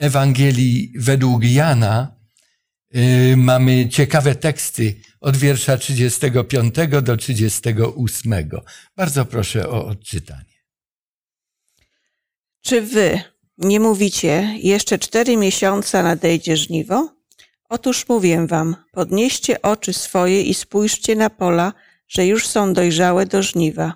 Ewangelii 0.00 0.92
według 0.96 1.44
Jana 1.44 2.16
yy, 2.90 3.36
mamy 3.36 3.88
ciekawe 3.88 4.34
teksty 4.34 4.94
od 5.20 5.36
wiersza 5.36 5.76
35 5.76 6.74
do 7.02 7.16
38. 7.16 8.50
Bardzo 8.96 9.24
proszę 9.24 9.68
o 9.68 9.86
odczytanie. 9.86 10.60
Czy 12.62 12.82
wy 12.82 13.20
nie 13.58 13.80
mówicie, 13.80 14.54
jeszcze 14.62 14.98
cztery 14.98 15.36
miesiące 15.36 16.02
nadejdzie 16.02 16.56
żniwo? 16.56 17.14
Otóż 17.68 18.08
mówię 18.08 18.46
wam, 18.46 18.76
podnieście 18.92 19.62
oczy 19.62 19.92
swoje 19.92 20.42
i 20.42 20.54
spójrzcie 20.54 21.16
na 21.16 21.30
pola, 21.30 21.72
że 22.08 22.26
już 22.26 22.46
są 22.46 22.72
dojrzałe 22.72 23.26
do 23.26 23.42
żniwa. 23.42 23.94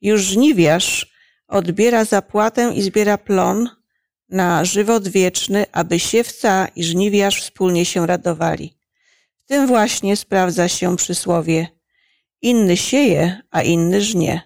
Już 0.00 0.22
żniwiarz 0.22 1.12
odbiera 1.48 2.04
zapłatę 2.04 2.72
i 2.74 2.82
zbiera 2.82 3.18
plon 3.18 3.79
na 4.30 4.64
żywot 4.64 5.08
wieczny, 5.08 5.66
aby 5.72 5.98
siewca 5.98 6.68
i 6.76 6.84
żniwiarz 6.84 7.42
wspólnie 7.42 7.84
się 7.84 8.06
radowali 8.06 8.80
tym 9.50 9.66
właśnie 9.66 10.16
sprawdza 10.16 10.68
się 10.68 10.96
przysłowie 10.96 11.66
inny 12.42 12.76
sieje, 12.76 13.40
a 13.50 13.62
inny 13.62 14.00
żnie. 14.00 14.40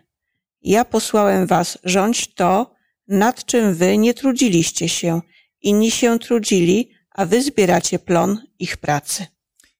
Ja 0.62 0.84
posłałem 0.84 1.46
was 1.46 1.78
rządź 1.84 2.34
to, 2.34 2.74
nad 3.08 3.44
czym 3.44 3.74
wy 3.74 3.98
nie 3.98 4.14
trudziliście 4.14 4.88
się. 4.88 5.20
Inni 5.62 5.90
się 5.90 6.18
trudzili, 6.18 6.90
a 7.10 7.26
wy 7.26 7.42
zbieracie 7.42 7.98
plon 7.98 8.38
ich 8.58 8.76
pracy. 8.76 9.26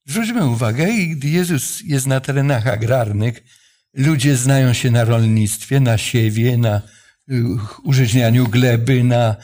Zwróćmy 0.06 0.46
uwagę, 0.46 0.86
gdy 0.92 1.28
Jezus 1.28 1.80
jest 1.84 2.06
na 2.06 2.20
terenach 2.20 2.66
agrarnych, 2.66 3.42
ludzie 3.94 4.36
znają 4.36 4.72
się 4.72 4.90
na 4.90 5.04
rolnictwie, 5.04 5.80
na 5.80 5.98
siewie, 5.98 6.58
na 6.58 6.82
y, 7.30 7.42
użyźnianiu 7.84 8.48
gleby, 8.48 9.04
na 9.04 9.36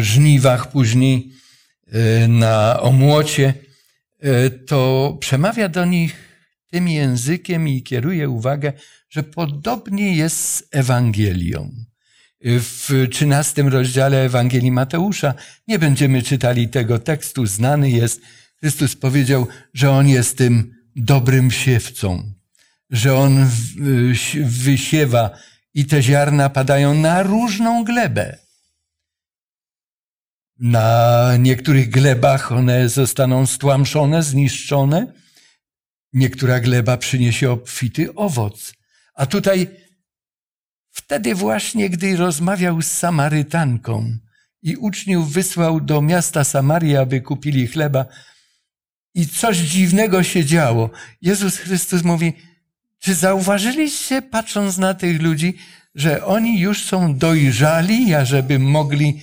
żniwach 0.00 0.70
później, 0.70 1.32
y, 2.24 2.28
na 2.28 2.80
omłocie. 2.80 3.54
E, 4.20 4.50
to 4.50 5.16
przemawia 5.20 5.68
do 5.68 5.84
nich 5.84 6.16
tym 6.70 6.88
językiem 6.88 7.68
i 7.68 7.82
kieruje 7.82 8.28
uwagę, 8.28 8.72
że 9.10 9.22
podobnie 9.22 10.16
jest 10.16 10.54
z 10.54 10.62
Ewangelią. 10.70 11.70
W 12.46 13.06
trzynastym 13.10 13.68
rozdziale 13.68 14.24
Ewangelii 14.24 14.70
Mateusza 14.70 15.34
nie 15.68 15.78
będziemy 15.78 16.22
czytali 16.22 16.68
tego 16.68 16.98
tekstu, 16.98 17.46
znany 17.46 17.90
jest. 17.90 18.20
Chrystus 18.60 18.96
powiedział, 18.96 19.46
że 19.74 19.90
On 19.90 20.08
jest 20.08 20.38
tym 20.38 20.74
dobrym 20.96 21.50
siewcą, 21.50 22.32
że 22.90 23.16
On 23.16 23.46
wysiewa 24.44 25.30
i 25.74 25.86
te 25.86 26.02
ziarna 26.02 26.50
padają 26.50 26.94
na 26.94 27.22
różną 27.22 27.84
glebę. 27.84 28.43
Na 30.58 31.36
niektórych 31.38 31.90
glebach 31.90 32.52
one 32.52 32.88
zostaną 32.88 33.46
stłamszone, 33.46 34.22
zniszczone. 34.22 35.12
Niektóra 36.12 36.60
gleba 36.60 36.96
przyniesie 36.96 37.50
obfity 37.50 38.14
owoc. 38.14 38.74
A 39.14 39.26
tutaj 39.26 39.70
wtedy 40.90 41.34
właśnie, 41.34 41.90
gdy 41.90 42.16
rozmawiał 42.16 42.82
z 42.82 42.86
Samarytanką 42.86 44.18
i 44.62 44.76
uczniów 44.76 45.32
wysłał 45.32 45.80
do 45.80 46.02
miasta 46.02 46.44
Samaria, 46.44 47.00
aby 47.00 47.20
kupili 47.20 47.66
chleba. 47.66 48.06
I 49.14 49.26
coś 49.26 49.56
dziwnego 49.56 50.22
się 50.22 50.44
działo. 50.44 50.90
Jezus 51.22 51.56
Chrystus 51.56 52.02
mówi, 52.02 52.32
czy 52.98 53.14
zauważyliście, 53.14 54.22
patrząc 54.22 54.78
na 54.78 54.94
tych 54.94 55.22
ludzi, 55.22 55.54
że 55.94 56.24
oni 56.24 56.60
już 56.60 56.84
są 56.84 57.18
dojrzali, 57.18 58.14
ażeby 58.14 58.58
mogli 58.58 59.20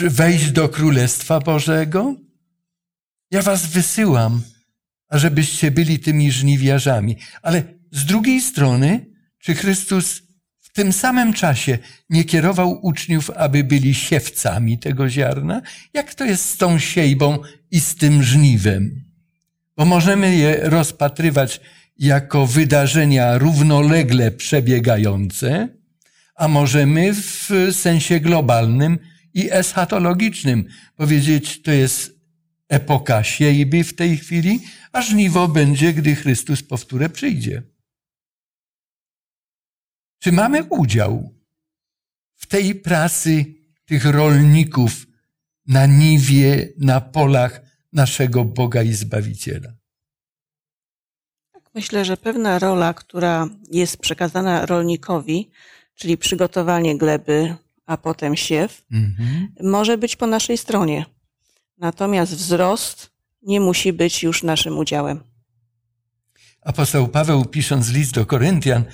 wejść 0.00 0.50
do 0.50 0.68
Królestwa 0.68 1.40
Bożego? 1.40 2.16
Ja 3.30 3.42
was 3.42 3.66
wysyłam, 3.66 4.42
ażebyście 5.08 5.70
byli 5.70 5.98
tymi 5.98 6.32
żniwiarzami. 6.32 7.16
Ale 7.42 7.62
z 7.90 8.04
drugiej 8.04 8.40
strony, 8.40 9.06
czy 9.38 9.54
Chrystus 9.54 10.22
w 10.60 10.72
tym 10.72 10.92
samym 10.92 11.32
czasie 11.32 11.78
nie 12.10 12.24
kierował 12.24 12.86
uczniów, 12.86 13.30
aby 13.30 13.64
byli 13.64 13.94
siewcami 13.94 14.78
tego 14.78 15.10
ziarna? 15.10 15.62
Jak 15.94 16.14
to 16.14 16.24
jest 16.24 16.48
z 16.48 16.56
tą 16.56 16.78
siejbą 16.78 17.38
i 17.70 17.80
z 17.80 17.96
tym 17.96 18.22
żniwem? 18.22 19.04
Bo 19.76 19.84
możemy 19.84 20.36
je 20.36 20.60
rozpatrywać 20.62 21.60
jako 21.98 22.46
wydarzenia 22.46 23.38
równolegle 23.38 24.30
przebiegające, 24.30 25.68
a 26.36 26.48
możemy 26.48 27.14
w 27.14 27.50
sensie 27.72 28.20
globalnym 28.20 28.98
i 29.34 29.52
eschatologicznym 29.52 30.68
powiedzieć, 30.96 31.62
to 31.62 31.70
jest 31.70 32.20
epoka 32.68 33.24
siejby 33.24 33.84
w 33.84 33.94
tej 33.94 34.16
chwili, 34.16 34.60
a 34.92 35.02
żniwo 35.02 35.48
będzie, 35.48 35.92
gdy 35.92 36.14
Chrystus 36.14 36.62
powtórę 36.62 37.08
przyjdzie. 37.08 37.62
Czy 40.18 40.32
mamy 40.32 40.64
udział 40.64 41.34
w 42.34 42.46
tej 42.46 42.74
pracy 42.74 43.44
tych 43.84 44.04
rolników 44.04 45.06
na 45.66 45.86
niwie, 45.86 46.68
na 46.78 47.00
polach 47.00 47.60
naszego 47.92 48.44
Boga 48.44 48.82
i 48.82 48.92
Zbawiciela? 48.92 49.72
Myślę, 51.74 52.04
że 52.04 52.16
pewna 52.16 52.58
rola, 52.58 52.94
która 52.94 53.48
jest 53.70 53.96
przekazana 53.96 54.66
rolnikowi, 54.66 55.50
czyli 55.94 56.18
przygotowanie 56.18 56.98
gleby, 56.98 57.56
a 57.86 57.96
potem 57.96 58.36
siew, 58.36 58.82
mhm. 58.92 59.48
może 59.62 59.98
być 59.98 60.16
po 60.16 60.26
naszej 60.26 60.58
stronie. 60.58 61.04
Natomiast 61.78 62.34
wzrost 62.34 63.10
nie 63.42 63.60
musi 63.60 63.92
być 63.92 64.22
już 64.22 64.42
naszym 64.42 64.78
udziałem. 64.78 65.20
Apostoł 66.62 67.08
Paweł, 67.08 67.44
pisząc 67.44 67.90
list 67.90 68.14
do 68.14 68.26
Koryntian, 68.26 68.84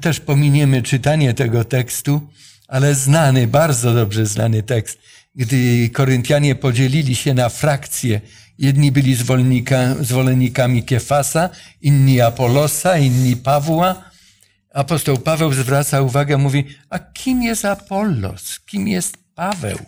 też 0.00 0.20
pominiemy 0.20 0.82
czytanie 0.82 1.34
tego 1.34 1.64
tekstu, 1.64 2.20
ale 2.68 2.94
znany, 2.94 3.46
bardzo 3.46 3.94
dobrze 3.94 4.26
znany 4.26 4.62
tekst, 4.62 4.98
gdy 5.34 5.90
Koryntianie 5.90 6.54
podzielili 6.54 7.14
się 7.14 7.34
na 7.34 7.48
frakcje. 7.48 8.20
Jedni 8.58 8.92
byli 8.92 9.16
zwolennikami 10.00 10.82
Kefasa, 10.82 11.50
inni 11.80 12.20
Apolosa, 12.20 12.98
inni 12.98 13.36
Pawła. 13.36 14.10
Apostoł 14.76 15.18
Paweł 15.18 15.52
zwraca 15.52 16.00
uwagę, 16.00 16.38
mówi, 16.38 16.64
a 16.90 16.98
kim 16.98 17.42
jest 17.42 17.64
Apollos? 17.64 18.60
Kim 18.60 18.88
jest 18.88 19.16
Paweł? 19.34 19.78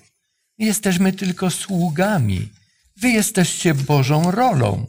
Jesteśmy 0.58 1.12
tylko 1.12 1.50
sługami. 1.50 2.48
Wy 2.96 3.08
jesteście 3.08 3.74
Bożą 3.74 4.30
rolą. 4.30 4.86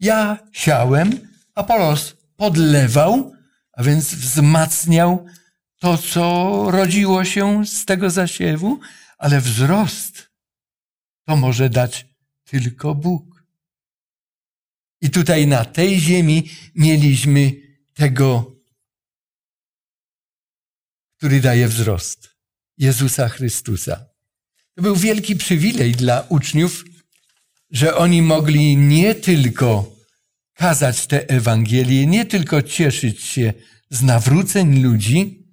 Ja 0.00 0.38
siałem, 0.52 1.28
Apolos 1.54 2.16
podlewał, 2.36 3.32
a 3.72 3.82
więc 3.82 4.14
wzmacniał 4.14 5.26
to, 5.78 5.98
co 5.98 6.66
rodziło 6.70 7.24
się 7.24 7.66
z 7.66 7.84
tego 7.84 8.10
zasiewu, 8.10 8.80
ale 9.18 9.40
wzrost 9.40 10.30
to 11.26 11.36
może 11.36 11.70
dać 11.70 12.06
tylko 12.44 12.94
Bóg. 12.94 13.44
I 15.00 15.10
tutaj 15.10 15.46
na 15.46 15.64
tej 15.64 16.00
ziemi 16.00 16.50
mieliśmy 16.74 17.52
tego, 17.94 18.51
który 21.22 21.40
daje 21.40 21.68
wzrost 21.68 22.30
Jezusa 22.78 23.28
Chrystusa. 23.28 24.04
To 24.74 24.82
był 24.82 24.96
wielki 24.96 25.36
przywilej 25.36 25.92
dla 25.92 26.26
uczniów, 26.28 26.84
że 27.70 27.96
oni 27.96 28.22
mogli 28.22 28.76
nie 28.76 29.14
tylko 29.14 29.96
kazać 30.54 31.06
te 31.06 31.28
Ewangelie, 31.28 32.06
nie 32.06 32.24
tylko 32.24 32.62
cieszyć 32.62 33.22
się 33.22 33.52
z 33.90 34.02
nawróceń 34.02 34.82
ludzi, 34.82 35.46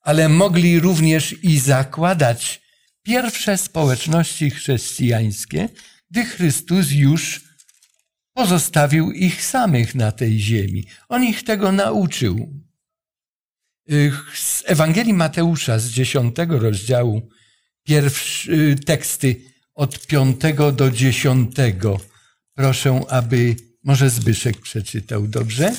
ale 0.00 0.28
mogli 0.28 0.80
również 0.80 1.34
i 1.42 1.58
zakładać 1.58 2.60
pierwsze 3.02 3.58
społeczności 3.58 4.50
chrześcijańskie, 4.50 5.68
gdy 6.10 6.24
Chrystus 6.24 6.90
już 6.90 7.40
pozostawił 8.32 9.12
ich 9.12 9.44
samych 9.44 9.94
na 9.94 10.12
tej 10.12 10.40
ziemi. 10.40 10.86
On 11.08 11.24
ich 11.24 11.42
tego 11.44 11.72
nauczył. 11.72 12.57
Z 14.34 14.62
Ewangelii 14.66 15.14
Mateusza 15.14 15.78
z 15.78 15.88
dziesiątego 15.88 16.58
rozdziału 16.58 17.28
pierwsze 17.84 18.52
y, 18.52 18.76
teksty 18.76 19.36
od 19.74 20.06
piątego 20.06 20.72
do 20.72 20.90
dziesiątego. 20.90 22.00
Proszę, 22.54 23.00
aby 23.08 23.56
może 23.84 24.10
Zbyszek 24.10 24.60
przeczytał 24.60 25.26
dobrze. 25.26 25.74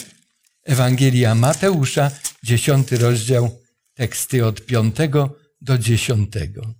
Ewangelia 0.65 1.35
Mateusza, 1.35 2.11
dziesiąty 2.43 2.97
rozdział, 2.97 3.59
teksty 3.93 4.45
od 4.45 4.65
piątego 4.65 5.35
do 5.61 5.77
dziesiątego. 5.77 6.73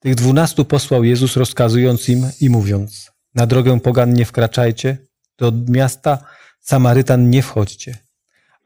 Tych 0.00 0.14
dwunastu 0.14 0.64
posłał 0.64 1.04
Jezus, 1.04 1.36
rozkazując 1.36 2.08
im 2.08 2.30
i 2.40 2.50
mówiąc: 2.50 3.10
Na 3.34 3.46
drogę 3.46 3.80
pogan 3.80 4.14
nie 4.14 4.24
wkraczajcie, 4.24 4.98
do 5.38 5.52
miasta 5.68 6.24
Samarytan 6.60 7.30
nie 7.30 7.42
wchodźcie, 7.42 8.05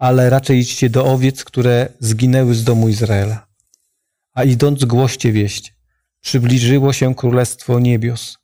ale 0.01 0.30
raczej 0.30 0.59
idźcie 0.59 0.90
do 0.90 1.05
owiec, 1.07 1.44
które 1.44 1.88
zginęły 2.01 2.55
z 2.55 2.64
domu 2.64 2.88
Izraela 2.88 3.51
a 4.34 4.44
idąc 4.44 4.84
głoście 4.84 5.32
wieść. 5.32 5.74
Przybliżyło 6.20 6.92
się 6.92 7.14
królestwo 7.14 7.80
niebios. 7.80 8.38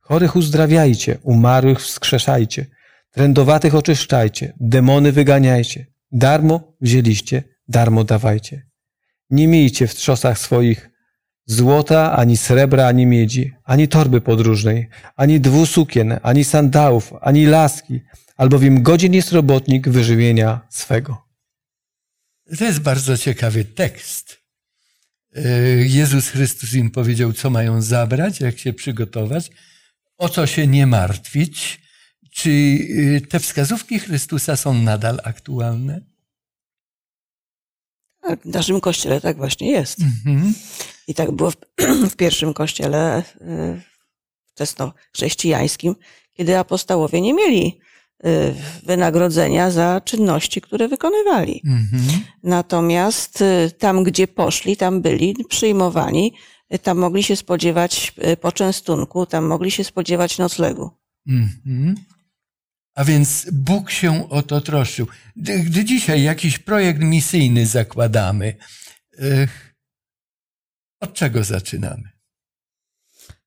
Chorych 0.00 0.36
uzdrawiajcie, 0.36 1.18
umarłych 1.22 1.80
wskrzeszajcie, 1.80 2.66
trędowatych 3.10 3.74
oczyszczajcie, 3.74 4.52
demony 4.60 5.12
wyganiajcie. 5.12 5.86
Darmo 6.12 6.72
wzięliście, 6.80 7.42
darmo 7.68 8.04
dawajcie. 8.04 8.66
Nie 9.30 9.48
miejcie 9.48 9.86
w 9.86 9.94
trzosach 9.94 10.38
swoich 10.38 10.89
złota, 11.50 12.16
ani 12.16 12.36
srebra, 12.36 12.86
ani 12.86 13.06
miedzi, 13.06 13.52
ani 13.64 13.88
torby 13.88 14.20
podróżnej, 14.20 14.88
ani 15.16 15.40
dwu 15.40 15.66
sukien, 15.66 16.18
ani 16.22 16.44
sandałów, 16.44 17.12
ani 17.20 17.46
laski, 17.46 18.00
albowiem 18.36 18.82
godzin 18.82 19.14
jest 19.14 19.32
robotnik 19.32 19.88
wyżywienia 19.88 20.60
swego. 20.68 21.26
To 22.58 22.64
jest 22.64 22.80
bardzo 22.80 23.18
ciekawy 23.18 23.64
tekst. 23.64 24.40
E, 25.36 25.42
Jezus 25.86 26.28
Chrystus 26.28 26.74
im 26.74 26.90
powiedział, 26.90 27.32
co 27.32 27.50
mają 27.50 27.82
zabrać, 27.82 28.40
jak 28.40 28.58
się 28.58 28.72
przygotować, 28.72 29.50
o 30.18 30.28
co 30.28 30.46
się 30.46 30.66
nie 30.66 30.86
martwić. 30.86 31.80
Czy 32.30 32.78
e, 33.16 33.20
te 33.20 33.40
wskazówki 33.40 33.98
Chrystusa 33.98 34.56
są 34.56 34.74
nadal 34.74 35.20
aktualne? 35.24 36.09
Tak, 38.30 38.40
w 38.42 38.54
naszym 38.54 38.80
kościele 38.80 39.20
tak 39.20 39.36
właśnie 39.36 39.70
jest. 39.70 39.98
Mhm. 40.00 40.54
I 41.08 41.14
tak 41.14 41.30
było 41.30 41.50
w, 41.50 41.56
w 42.12 42.16
pierwszym 42.16 42.54
kościele 42.54 43.22
wczesnochrześcijańskim, 44.54 45.96
kiedy 46.36 46.58
apostołowie 46.58 47.20
nie 47.20 47.34
mieli 47.34 47.80
Y, 48.26 48.54
wynagrodzenia 48.86 49.70
za 49.70 50.00
czynności, 50.00 50.60
które 50.60 50.88
wykonywali. 50.88 51.62
Mhm. 51.64 52.02
Natomiast 52.42 53.40
y, 53.40 53.70
tam, 53.78 54.04
gdzie 54.04 54.28
poszli, 54.28 54.76
tam 54.76 55.02
byli 55.02 55.36
przyjmowani, 55.48 56.32
y, 56.74 56.78
tam 56.78 56.98
mogli 56.98 57.22
się 57.22 57.36
spodziewać 57.36 58.14
poczęstunku, 58.40 59.26
tam 59.26 59.44
mogli 59.44 59.70
się 59.70 59.84
spodziewać 59.84 60.38
noclegu. 60.38 60.90
Mhm. 61.28 61.94
A 63.00 63.04
więc 63.04 63.46
Bóg 63.52 63.90
się 63.90 64.28
o 64.28 64.42
to 64.42 64.60
troszczył. 64.60 65.06
Gdy 65.36 65.84
dzisiaj 65.84 66.22
jakiś 66.22 66.58
projekt 66.58 67.00
misyjny 67.00 67.66
zakładamy, 67.66 68.56
od 71.00 71.14
czego 71.14 71.44
zaczynamy? 71.44 72.10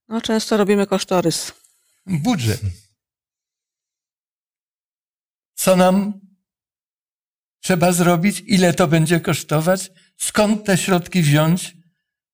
No, 0.07 0.21
często 0.21 0.57
robimy 0.57 0.87
kosztorys. 0.87 1.51
Budżet. 2.05 2.61
Co 5.55 5.75
nam 5.75 6.21
trzeba 7.59 7.91
zrobić? 7.91 8.43
Ile 8.45 8.73
to 8.73 8.87
będzie 8.87 9.19
kosztować? 9.19 9.91
Skąd 10.17 10.65
te 10.65 10.77
środki 10.77 11.21
wziąć? 11.21 11.77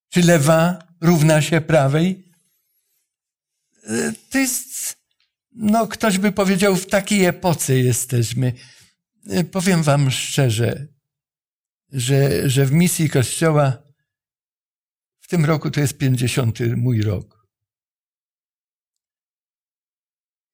Czy 0.09 0.22
lewa 0.22 0.80
równa 1.01 1.41
się 1.41 1.61
prawej? 1.61 2.34
E, 3.84 4.13
to 4.30 4.38
jest, 4.38 4.99
no 5.52 5.88
ktoś 5.88 6.18
by 6.18 6.32
powiedział, 6.32 6.76
w 6.76 6.86
takiej 6.86 7.26
epoce 7.26 7.78
jesteśmy. 7.78 8.54
E, 9.30 9.43
powiem 9.43 9.84
wam 9.84 10.12
szczerze, 10.12 10.88
że, 11.91 12.50
że 12.50 12.66
w 12.66 12.72
misji 12.72 13.10
Kościoła 13.10 13.89
tym 15.30 15.45
roku 15.45 15.72
to 15.72 15.80
jest 15.80 15.97
50 15.97 16.60
mój 16.76 17.02
rok. 17.02 17.47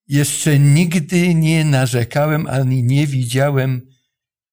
Jeszcze 0.08 0.60
nigdy 0.60 1.36
nie 1.36 1.66
narzekałem 1.66 2.48
ani 2.48 2.84
nie 2.84 3.08
widziałem 3.08 3.82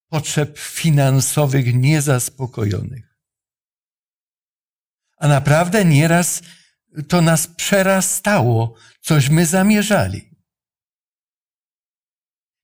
potrzeb 0.08 0.58
finansowych 0.58 1.74
niezaspokojonych. 1.74 3.16
A 5.16 5.28
naprawdę 5.28 5.84
nieraz 5.84 6.42
to 7.08 7.22
nas 7.22 7.46
przerastało, 7.46 8.74
cośmy 9.00 9.46
zamierzali. 9.46 10.31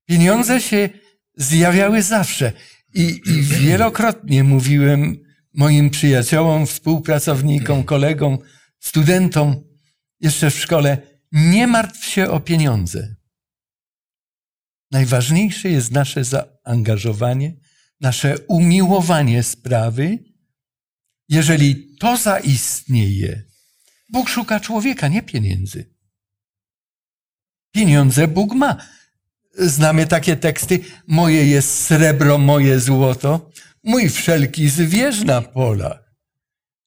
Pieniądze 0.08 0.60
się 0.60 0.88
zjawiały 1.34 2.02
zawsze 2.02 2.52
i, 2.94 3.20
i 3.26 3.42
wielokrotnie 3.42 4.44
mówiłem 4.44 5.16
moim 5.54 5.90
przyjaciołom, 5.90 6.66
współpracownikom, 6.66 7.84
kolegom, 7.84 8.38
studentom 8.80 9.64
jeszcze 10.20 10.50
w 10.50 10.58
szkole, 10.58 10.98
nie 11.32 11.66
martw 11.66 12.04
się 12.04 12.30
o 12.30 12.40
pieniądze. 12.40 13.16
Najważniejsze 14.90 15.68
jest 15.68 15.90
nasze 15.90 16.24
zaangażowanie, 16.24 17.56
nasze 18.00 18.38
umiłowanie 18.38 19.42
sprawy. 19.42 20.18
Jeżeli 21.28 21.96
to 21.96 22.16
zaistnieje, 22.16 23.42
Bóg 24.12 24.28
szuka 24.28 24.60
człowieka, 24.60 25.08
nie 25.08 25.22
pieniędzy. 25.22 25.94
Pieniądze 27.72 28.28
Bóg 28.28 28.54
ma. 28.54 28.97
Znamy 29.58 30.06
takie 30.06 30.36
teksty: 30.36 30.80
Moje 31.06 31.46
jest 31.46 31.84
srebro, 31.84 32.38
moje 32.38 32.80
złoto, 32.80 33.50
mój 33.84 34.08
wszelki 34.08 34.68
zwierz 34.68 35.24
na 35.24 35.42
polach. 35.42 36.14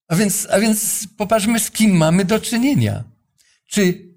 A 0.07 0.15
więc, 0.15 0.47
a 0.51 0.59
więc 0.59 1.07
popatrzmy, 1.17 1.59
z 1.59 1.71
kim 1.71 1.91
mamy 1.91 2.25
do 2.25 2.39
czynienia. 2.39 3.03
Czy, 3.67 4.09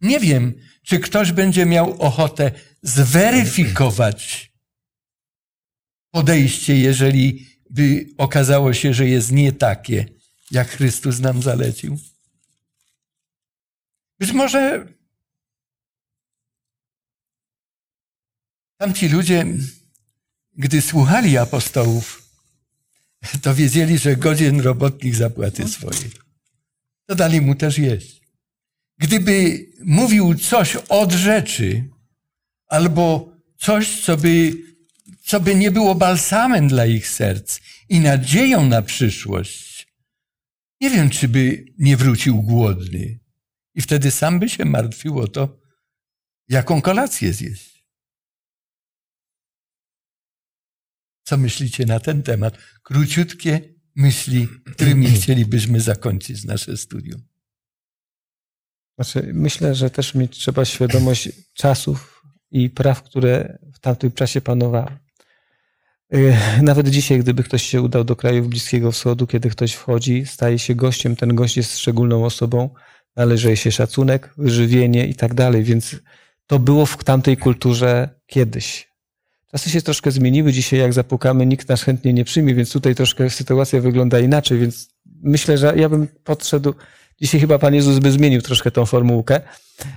nie 0.00 0.20
wiem, 0.20 0.54
czy 0.82 0.98
ktoś 0.98 1.32
będzie 1.32 1.66
miał 1.66 2.02
ochotę 2.02 2.50
zweryfikować 2.82 4.52
podejście, 6.10 6.76
jeżeli 6.76 7.46
by 7.70 8.06
okazało 8.18 8.72
się, 8.72 8.94
że 8.94 9.08
jest 9.08 9.32
nie 9.32 9.52
takie, 9.52 10.06
jak 10.50 10.68
Chrystus 10.68 11.20
nam 11.20 11.42
zalecił. 11.42 11.98
Być 14.18 14.32
może 14.32 14.86
tamci 18.78 19.08
ludzie, 19.08 19.46
gdy 20.56 20.82
słuchali 20.82 21.38
apostołów, 21.38 22.22
to 23.42 23.54
wiedzieli, 23.54 23.98
że 23.98 24.16
godzien 24.16 24.60
robotnik 24.60 25.14
zapłaty 25.14 25.68
swojej. 25.68 26.10
To 27.06 27.14
dali 27.14 27.40
mu 27.40 27.54
też 27.54 27.78
jeść. 27.78 28.20
Gdyby 28.98 29.66
mówił 29.84 30.34
coś 30.34 30.76
od 30.76 31.12
rzeczy, 31.12 31.84
albo 32.66 33.32
coś, 33.56 34.00
co 34.00 34.16
by, 34.16 34.52
co 35.22 35.40
by 35.40 35.54
nie 35.54 35.70
było 35.70 35.94
balsamem 35.94 36.68
dla 36.68 36.86
ich 36.86 37.08
serc 37.08 37.60
i 37.88 38.00
nadzieją 38.00 38.66
na 38.66 38.82
przyszłość, 38.82 39.88
nie 40.80 40.90
wiem, 40.90 41.10
czy 41.10 41.28
by 41.28 41.64
nie 41.78 41.96
wrócił 41.96 42.42
głodny. 42.42 43.18
I 43.74 43.82
wtedy 43.82 44.10
sam 44.10 44.38
by 44.38 44.48
się 44.48 44.64
martwił 44.64 45.18
o 45.18 45.28
to, 45.28 45.58
jaką 46.48 46.82
kolację 46.82 47.32
zjeść. 47.32 47.77
Co 51.28 51.36
myślicie 51.36 51.86
na 51.86 52.00
ten 52.00 52.22
temat? 52.22 52.58
Króciutkie 52.82 53.60
myśli, 53.96 54.48
którymi 54.74 55.06
chcielibyśmy 55.16 55.80
zakończyć 55.80 56.44
nasze 56.44 56.76
studium. 56.76 57.22
Znaczy, 58.94 59.30
myślę, 59.34 59.74
że 59.74 59.90
też 59.90 60.14
mieć 60.14 60.38
trzeba 60.38 60.64
świadomość 60.64 61.28
czasów 61.54 62.22
i 62.50 62.70
praw, 62.70 63.02
które 63.02 63.58
w 63.74 63.78
tamtym 63.78 64.12
czasie 64.12 64.40
panowały. 64.40 64.98
Y, 66.14 66.36
Nawet 66.62 66.88
dzisiaj, 66.88 67.18
gdyby 67.18 67.42
ktoś 67.42 67.62
się 67.62 67.82
udał 67.82 68.04
do 68.04 68.16
krajów 68.16 68.48
Bliskiego 68.48 68.92
Wschodu, 68.92 69.26
kiedy 69.26 69.50
ktoś 69.50 69.72
wchodzi, 69.72 70.26
staje 70.26 70.58
się 70.58 70.74
gościem, 70.74 71.16
ten 71.16 71.34
gość 71.34 71.56
jest 71.56 71.78
szczególną 71.78 72.24
osobą, 72.24 72.74
należy 73.16 73.48
jej 73.48 73.56
się 73.56 73.72
szacunek, 73.72 74.34
wyżywienie 74.36 75.06
i 75.06 75.14
tak 75.14 75.34
dalej, 75.34 75.64
więc 75.64 75.96
to 76.46 76.58
było 76.58 76.86
w 76.86 77.04
tamtej 77.04 77.36
kulturze 77.36 78.08
kiedyś. 78.26 78.87
Czasy 79.52 79.70
się 79.70 79.82
troszkę 79.82 80.10
zmieniły. 80.10 80.52
Dzisiaj, 80.52 80.80
jak 80.80 80.92
zapukamy, 80.92 81.46
nikt 81.46 81.68
nas 81.68 81.82
chętnie 81.82 82.12
nie 82.12 82.24
przyjmie, 82.24 82.54
więc 82.54 82.72
tutaj 82.72 82.94
troszkę 82.94 83.30
sytuacja 83.30 83.80
wygląda 83.80 84.18
inaczej. 84.20 84.58
Więc 84.58 84.88
myślę, 85.22 85.58
że 85.58 85.72
ja 85.76 85.88
bym 85.88 86.08
podszedł. 86.24 86.74
Dzisiaj 87.20 87.40
chyba 87.40 87.58
Pan 87.58 87.74
Jezus 87.74 87.98
by 87.98 88.12
zmienił 88.12 88.42
troszkę 88.42 88.70
tą 88.70 88.86
formułkę, 88.86 89.40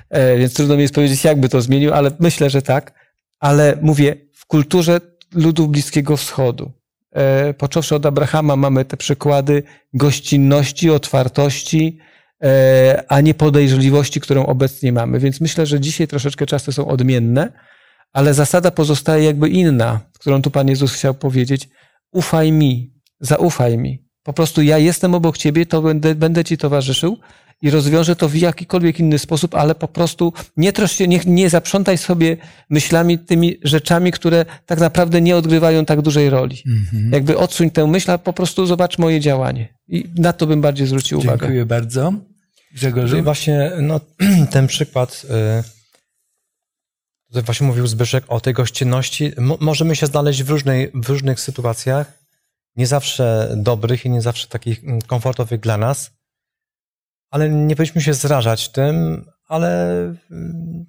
e, 0.10 0.38
więc 0.38 0.54
trudno 0.54 0.76
mi 0.76 0.82
jest 0.82 0.96
powiedzieć, 0.96 1.24
jak 1.24 1.40
by 1.40 1.50
to 1.50 1.62
zmienił, 1.62 1.94
ale 1.94 2.12
myślę, 2.20 2.50
że 2.50 2.62
tak. 2.62 2.94
Ale 3.40 3.78
mówię, 3.82 4.16
w 4.34 4.46
kulturze 4.46 5.02
ludów 5.34 5.70
Bliskiego 5.70 6.18
Wschodu, 6.18 6.72
e, 7.12 7.54
począwszy 7.54 7.96
od 7.96 8.06
Abrahama, 8.06 8.56
mamy 8.56 8.86
te 8.86 8.98
przykłady 8.98 9.64
gościnności, 9.94 10.90
otwartości, 10.90 12.00
e, 12.44 13.04
a 13.08 13.22
nie 13.22 13.34
podejrzliwości, 13.34 14.22
którą 14.22 14.46
obecnie 14.46 14.92
mamy. 14.92 15.20
Więc 15.20 15.42
myślę, 15.42 15.66
że 15.66 15.80
dzisiaj 15.80 16.08
troszeczkę 16.08 16.46
czasy 16.46 16.74
są 16.74 16.88
odmienne, 16.88 17.52
ale 18.14 18.34
zasada 18.34 18.72
pozostaje 18.72 19.24
jakby 19.24 19.50
inna, 19.50 20.00
którą 20.20 20.42
tu 20.42 20.52
Pan 20.52 20.68
Jezus 20.68 20.94
chciał 20.94 21.14
powiedzieć. 21.14 21.70
Ufaj 22.12 22.52
mi, 22.52 22.94
zaufaj 23.20 23.78
mi. 23.78 24.04
Po 24.24 24.34
prostu 24.34 24.62
ja 24.62 24.78
jestem 24.78 25.16
obok 25.16 25.38
Ciebie, 25.38 25.66
to 25.66 25.82
będę, 25.82 26.16
będę 26.16 26.44
Ci 26.44 26.58
towarzyszył 26.58 27.18
i 27.62 27.70
rozwiążę 27.70 28.16
to 28.16 28.30
w 28.30 28.36
jakikolwiek 28.36 29.00
inny 29.00 29.20
sposób, 29.20 29.56
ale 29.56 29.76
po 29.76 29.88
prostu 29.88 30.34
nie 30.58 30.74
trosz 30.74 30.92
się, 30.92 31.08
nie, 31.08 31.20
nie 31.26 31.50
zaprzątaj 31.50 31.98
sobie 31.98 32.38
myślami 32.70 33.20
tymi 33.20 33.58
rzeczami, 33.64 34.12
które 34.12 34.46
tak 34.66 34.80
naprawdę 34.80 35.22
nie 35.22 35.36
odgrywają 35.36 35.86
tak 35.86 36.02
dużej 36.02 36.30
roli. 36.30 36.58
Mhm. 36.68 37.12
Jakby 37.12 37.38
odsuń 37.38 37.70
tę 37.70 37.88
myśl, 37.88 38.12
a 38.12 38.18
po 38.18 38.34
prostu 38.34 38.66
zobacz 38.66 38.98
moje 38.98 39.20
działanie. 39.20 39.74
I 39.88 40.06
na 40.18 40.34
to 40.34 40.48
bym 40.48 40.62
bardziej 40.62 40.88
zwrócił 40.88 41.20
uwagę. 41.20 41.40
Dziękuję 41.40 41.66
bardzo. 41.66 42.14
Grzegorzu? 42.74 43.24
Właśnie 43.24 43.72
no, 43.82 44.00
ten 44.52 44.68
przykład, 44.68 45.26
y, 45.60 45.81
właśnie 47.32 47.68
mówił 47.68 47.88
Zbyszek 47.88 48.24
o 48.28 48.42
tej 48.42 48.54
gościnności. 48.54 49.32
Mo- 49.38 49.58
możemy 49.60 49.96
się 49.96 50.06
znaleźć 50.06 50.44
w, 50.44 50.50
różnej, 50.50 50.92
w 50.94 51.10
różnych 51.10 51.40
sytuacjach, 51.40 52.22
nie 52.76 52.88
zawsze 52.88 53.54
dobrych 53.58 54.06
i 54.06 54.10
nie 54.10 54.22
zawsze 54.22 54.48
takich 54.48 54.84
mm, 54.84 55.02
komfortowych 55.02 55.60
dla 55.60 55.78
nas, 55.78 56.12
ale 57.30 57.50
nie 57.50 57.76
powinniśmy 57.76 58.02
się 58.02 58.14
zrażać 58.14 58.70
tym, 58.70 59.26
ale 59.48 59.94
mm, 60.32 60.86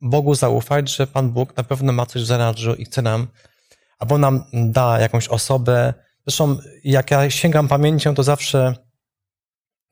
Bogu 0.00 0.34
zaufać, 0.34 0.96
że 0.96 1.06
Pan 1.06 1.30
Bóg 1.30 1.56
na 1.56 1.64
pewno 1.64 1.92
ma 1.92 2.06
coś 2.06 2.22
w 2.22 2.26
zanadrzu 2.26 2.74
i 2.74 2.84
chce 2.84 3.02
nam, 3.02 3.26
albo 3.98 4.18
nam 4.18 4.44
da 4.52 5.00
jakąś 5.00 5.28
osobę. 5.28 5.94
Zresztą 6.26 6.58
jak 6.84 7.10
ja 7.10 7.30
sięgam 7.30 7.68
pamięcią, 7.68 8.14
to 8.14 8.22
zawsze 8.22 8.74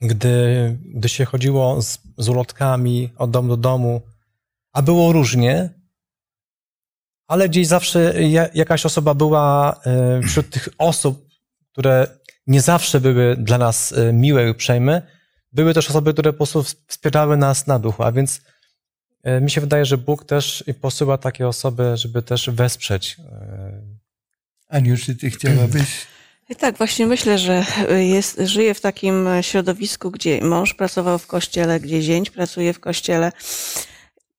gdy, 0.00 0.78
gdy 0.94 1.08
się 1.08 1.24
chodziło 1.24 1.82
z, 1.82 1.98
z 2.18 2.28
ulotkami 2.28 3.10
od 3.16 3.30
domu 3.30 3.48
do 3.48 3.56
domu, 3.56 4.02
a 4.72 4.82
było 4.82 5.12
różnie, 5.12 5.70
ale 7.26 7.48
gdzieś 7.48 7.66
zawsze 7.66 8.22
ja- 8.22 8.48
jakaś 8.54 8.86
osoba 8.86 9.14
była 9.14 9.80
e, 9.86 10.22
wśród 10.22 10.50
tych 10.50 10.68
osób, 10.78 11.28
które 11.72 12.06
nie 12.46 12.60
zawsze 12.60 13.00
były 13.00 13.36
dla 13.36 13.58
nas 13.58 13.92
e, 13.92 14.12
miłe 14.12 14.46
i 14.46 14.50
uprzejme, 14.50 15.02
były 15.52 15.74
też 15.74 15.90
osoby, 15.90 16.12
które 16.12 16.32
po 16.32 16.36
prostu 16.36 16.64
wspierały 16.86 17.36
nas 17.36 17.66
na 17.66 17.78
duchu, 17.78 18.02
a 18.02 18.12
więc 18.12 18.40
e, 19.22 19.40
mi 19.40 19.50
się 19.50 19.60
wydaje, 19.60 19.84
że 19.84 19.98
Bóg 19.98 20.24
też 20.24 20.64
posyła 20.80 21.18
takie 21.18 21.48
osoby, 21.48 21.96
żeby 21.96 22.22
też 22.22 22.50
wesprzeć. 22.50 23.16
Aniu, 24.68 24.96
czy 24.96 25.16
ty 25.16 25.30
chciałabyś? 25.30 26.06
I 26.48 26.56
tak, 26.62 26.78
właśnie 26.78 27.06
myślę, 27.06 27.38
że 27.38 27.64
jest, 27.88 28.40
żyję 28.40 28.74
w 28.74 28.80
takim 28.80 29.28
środowisku, 29.40 30.10
gdzie 30.10 30.40
mąż 30.40 30.74
pracował 30.74 31.18
w 31.18 31.26
kościele, 31.26 31.80
gdzie 31.80 32.02
zięć 32.02 32.30
pracuje 32.30 32.72
w 32.72 32.80
kościele 32.80 33.32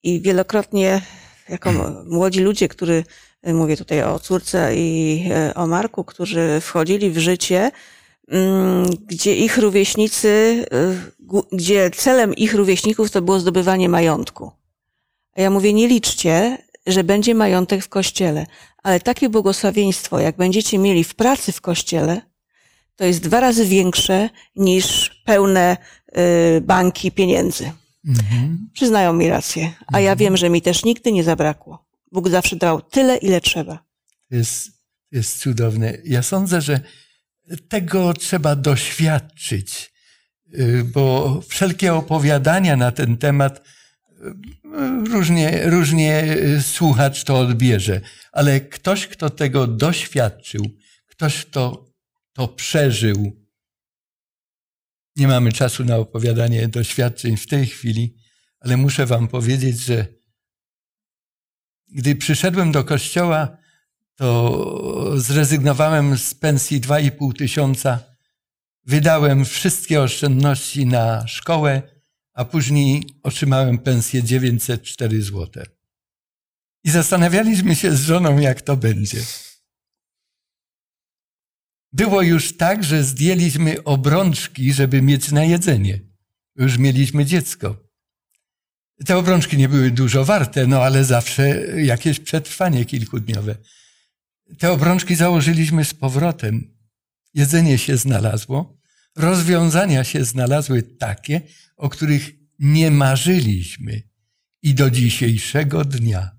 i 0.03 0.21
wielokrotnie 0.21 1.01
jako 1.49 1.71
młodzi 2.05 2.39
ludzie, 2.39 2.67
którzy, 2.67 3.03
mówię 3.43 3.77
tutaj 3.77 4.03
o 4.03 4.19
córce 4.19 4.75
i 4.75 5.23
e, 5.31 5.53
o 5.55 5.67
Marku, 5.67 6.03
którzy 6.03 6.59
wchodzili 6.61 7.11
w 7.11 7.17
życie, 7.17 7.71
mm, 8.27 8.85
gdzie 9.07 9.35
ich 9.35 9.57
rówieśnicy, 9.57 10.65
gu- 11.19 11.45
gdzie 11.51 11.91
celem 11.91 12.33
ich 12.35 12.53
rówieśników 12.53 13.11
to 13.11 13.21
było 13.21 13.39
zdobywanie 13.39 13.89
majątku. 13.89 14.51
A 15.37 15.41
ja 15.41 15.49
mówię, 15.49 15.73
nie 15.73 15.87
liczcie, 15.87 16.57
że 16.87 17.03
będzie 17.03 17.35
majątek 17.35 17.83
w 17.83 17.89
kościele, 17.89 18.45
ale 18.83 18.99
takie 18.99 19.29
błogosławieństwo, 19.29 20.19
jak 20.19 20.35
będziecie 20.37 20.77
mieli 20.77 21.03
w 21.03 21.15
pracy 21.15 21.51
w 21.51 21.61
kościele, 21.61 22.21
to 22.95 23.05
jest 23.05 23.19
dwa 23.23 23.39
razy 23.39 23.65
większe 23.65 24.29
niż 24.55 25.09
pełne 25.25 25.77
y, 26.57 26.61
banki 26.61 27.11
pieniędzy. 27.11 27.71
Mhm. 28.07 28.69
Przyznają 28.73 29.13
mi 29.13 29.29
rację, 29.29 29.73
a 29.87 29.99
ja 29.99 30.15
wiem, 30.15 30.37
że 30.37 30.49
mi 30.49 30.61
też 30.61 30.83
nigdy 30.85 31.11
nie 31.11 31.23
zabrakło. 31.23 31.85
Bóg 32.11 32.29
zawsze 32.29 32.55
dał 32.55 32.81
tyle, 32.81 33.17
ile 33.17 33.41
trzeba. 33.41 33.77
To 34.29 34.35
jest, 34.35 34.71
jest 35.11 35.39
cudowne. 35.39 35.97
Ja 36.05 36.23
sądzę, 36.23 36.61
że 36.61 36.79
tego 37.69 38.13
trzeba 38.13 38.55
doświadczyć, 38.55 39.93
y, 40.53 40.83
bo 40.83 41.41
wszelkie 41.49 41.93
opowiadania 41.93 42.75
na 42.75 42.91
ten 42.91 43.17
temat 43.17 43.59
y, 43.59 43.63
różnie, 45.09 45.61
różnie 45.69 46.37
y, 46.37 46.61
słuchacz 46.61 47.23
to 47.23 47.39
odbierze, 47.39 48.01
ale 48.31 48.61
ktoś, 48.61 49.07
kto 49.07 49.29
tego 49.29 49.67
doświadczył, 49.67 50.69
ktoś, 51.07 51.45
kto 51.45 51.85
to 52.33 52.47
przeżył, 52.47 53.42
nie 55.15 55.27
mamy 55.27 55.51
czasu 55.51 55.85
na 55.85 55.97
opowiadanie 55.97 56.67
doświadczeń 56.67 57.37
w 57.37 57.47
tej 57.47 57.65
chwili, 57.65 58.15
ale 58.59 58.77
muszę 58.77 59.05
Wam 59.05 59.27
powiedzieć, 59.27 59.79
że 59.79 60.07
gdy 61.87 62.15
przyszedłem 62.15 62.71
do 62.71 62.83
kościoła, 62.83 63.57
to 64.15 65.19
zrezygnowałem 65.19 66.17
z 66.17 66.33
pensji 66.33 66.81
2,5 66.81 67.37
tysiąca, 67.37 67.99
wydałem 68.85 69.45
wszystkie 69.45 70.01
oszczędności 70.01 70.85
na 70.85 71.27
szkołę, 71.27 71.81
a 72.33 72.45
później 72.45 73.03
otrzymałem 73.23 73.77
pensję 73.77 74.23
904 74.23 75.21
zł. 75.21 75.63
I 76.83 76.89
zastanawialiśmy 76.89 77.75
się 77.75 77.95
z 77.95 78.01
żoną, 78.01 78.39
jak 78.39 78.61
to 78.61 78.77
będzie. 78.77 79.21
Było 81.93 82.21
już 82.21 82.57
tak, 82.57 82.83
że 82.83 83.03
zdjęliśmy 83.03 83.83
obrączki, 83.83 84.73
żeby 84.73 85.01
mieć 85.01 85.31
na 85.31 85.43
jedzenie. 85.43 85.99
Już 86.55 86.77
mieliśmy 86.77 87.25
dziecko. 87.25 87.83
Te 89.05 89.17
obrączki 89.17 89.57
nie 89.57 89.69
były 89.69 89.91
dużo 89.91 90.25
warte, 90.25 90.67
no 90.67 90.81
ale 90.81 91.05
zawsze 91.05 91.47
jakieś 91.83 92.19
przetrwanie 92.19 92.85
kilkudniowe. 92.85 93.55
Te 94.59 94.71
obrączki 94.71 95.15
założyliśmy 95.15 95.85
z 95.85 95.93
powrotem. 95.93 96.77
Jedzenie 97.33 97.77
się 97.77 97.97
znalazło, 97.97 98.77
rozwiązania 99.15 100.03
się 100.03 100.25
znalazły 100.25 100.83
takie, 100.83 101.41
o 101.77 101.89
których 101.89 102.31
nie 102.59 102.91
marzyliśmy. 102.91 104.01
I 104.61 104.73
do 104.73 104.89
dzisiejszego 104.89 105.85
dnia, 105.85 106.31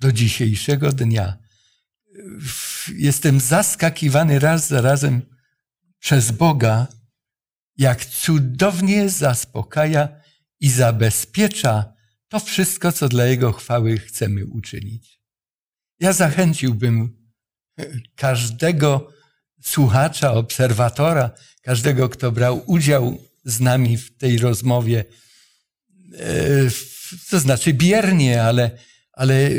do 0.00 0.12
dzisiejszego 0.12 0.92
dnia 0.92 1.43
jestem 2.96 3.40
zaskakiwany 3.40 4.38
raz 4.38 4.68
za 4.68 4.80
razem 4.80 5.22
przez 5.98 6.30
Boga, 6.30 6.86
jak 7.76 8.04
cudownie 8.04 9.10
zaspokaja 9.10 10.08
i 10.60 10.70
zabezpiecza 10.70 11.94
to 12.28 12.40
wszystko, 12.40 12.92
co 12.92 13.08
dla 13.08 13.26
Jego 13.26 13.52
chwały 13.52 13.98
chcemy 13.98 14.46
uczynić. 14.46 15.20
Ja 16.00 16.12
zachęciłbym 16.12 17.16
każdego 18.16 19.12
słuchacza, 19.62 20.32
obserwatora, 20.32 21.30
każdego, 21.62 22.08
kto 22.08 22.32
brał 22.32 22.62
udział 22.66 23.18
z 23.44 23.60
nami 23.60 23.96
w 23.96 24.16
tej 24.16 24.38
rozmowie, 24.38 25.04
e, 26.18 26.70
to 27.30 27.40
znaczy 27.40 27.72
biernie, 27.72 28.42
ale, 28.42 28.78
ale 29.16 29.50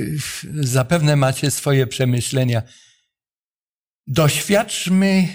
zapewne 0.60 1.16
macie 1.16 1.52
swoje 1.52 1.88
przemyślenia. 1.88 2.62
Doświadczmy 4.08 5.28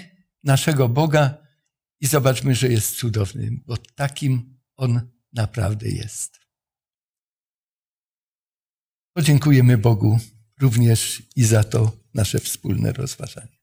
naszego 0.43 0.89
Boga 0.89 1.37
i 1.99 2.07
zobaczmy, 2.07 2.55
że 2.55 2.67
jest 2.67 2.97
cudowny, 2.97 3.49
bo 3.65 3.77
takim 3.77 4.59
On 4.75 5.09
naprawdę 5.33 5.89
jest. 5.89 6.39
Podziękujemy 9.13 9.77
Bogu 9.77 10.19
również 10.61 11.23
i 11.35 11.43
za 11.43 11.63
to 11.63 11.91
nasze 12.13 12.39
wspólne 12.39 12.93
rozważanie. 12.93 13.61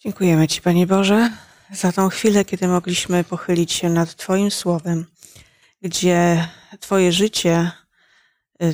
Dziękujemy 0.00 0.48
Ci, 0.48 0.60
Panie 0.60 0.86
Boże, 0.86 1.30
za 1.72 1.92
tą 1.92 2.08
chwilę, 2.08 2.44
kiedy 2.44 2.68
mogliśmy 2.68 3.24
pochylić 3.24 3.72
się 3.72 3.90
nad 3.90 4.16
Twoim 4.16 4.50
słowem, 4.50 5.06
gdzie 5.82 6.48
Twoje 6.80 7.12
życie, 7.12 7.70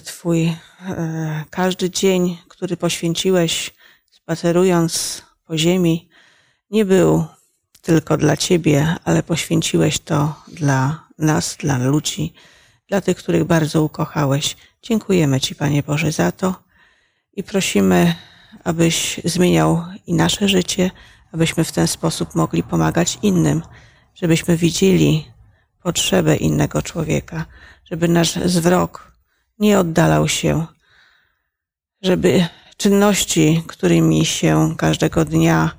Twój 0.04 0.48
y, 0.48 0.54
każdy 1.50 1.90
dzień, 1.90 2.38
który 2.48 2.76
poświęciłeś, 2.76 3.74
spacerując 4.10 5.22
po 5.46 5.58
ziemi, 5.58 6.08
nie 6.70 6.84
był 6.84 7.24
tylko 7.82 8.16
dla 8.16 8.36
Ciebie, 8.36 8.96
ale 9.04 9.22
poświęciłeś 9.22 9.98
to 9.98 10.34
dla 10.48 11.04
nas, 11.18 11.56
dla 11.56 11.78
ludzi, 11.78 12.34
dla 12.88 13.00
tych, 13.00 13.16
których 13.16 13.44
bardzo 13.44 13.82
ukochałeś. 13.82 14.56
Dziękujemy 14.82 15.40
Ci, 15.40 15.54
Panie 15.54 15.82
Boże, 15.82 16.12
za 16.12 16.32
to 16.32 16.54
i 17.32 17.42
prosimy, 17.42 18.14
abyś 18.64 19.20
zmieniał 19.24 19.84
i 20.06 20.14
nasze 20.14 20.48
życie, 20.48 20.90
abyśmy 21.32 21.64
w 21.64 21.72
ten 21.72 21.88
sposób 21.88 22.34
mogli 22.34 22.62
pomagać 22.62 23.18
innym, 23.22 23.62
żebyśmy 24.14 24.56
widzieli 24.56 25.30
potrzebę 25.82 26.36
innego 26.36 26.82
człowieka, 26.82 27.44
żeby 27.84 28.08
nasz 28.08 28.34
zwrok 28.34 29.11
nie 29.62 29.78
oddalał 29.78 30.28
się, 30.28 30.66
żeby 32.02 32.46
czynności, 32.76 33.62
którymi 33.66 34.26
się 34.26 34.74
każdego 34.78 35.24
dnia 35.24 35.70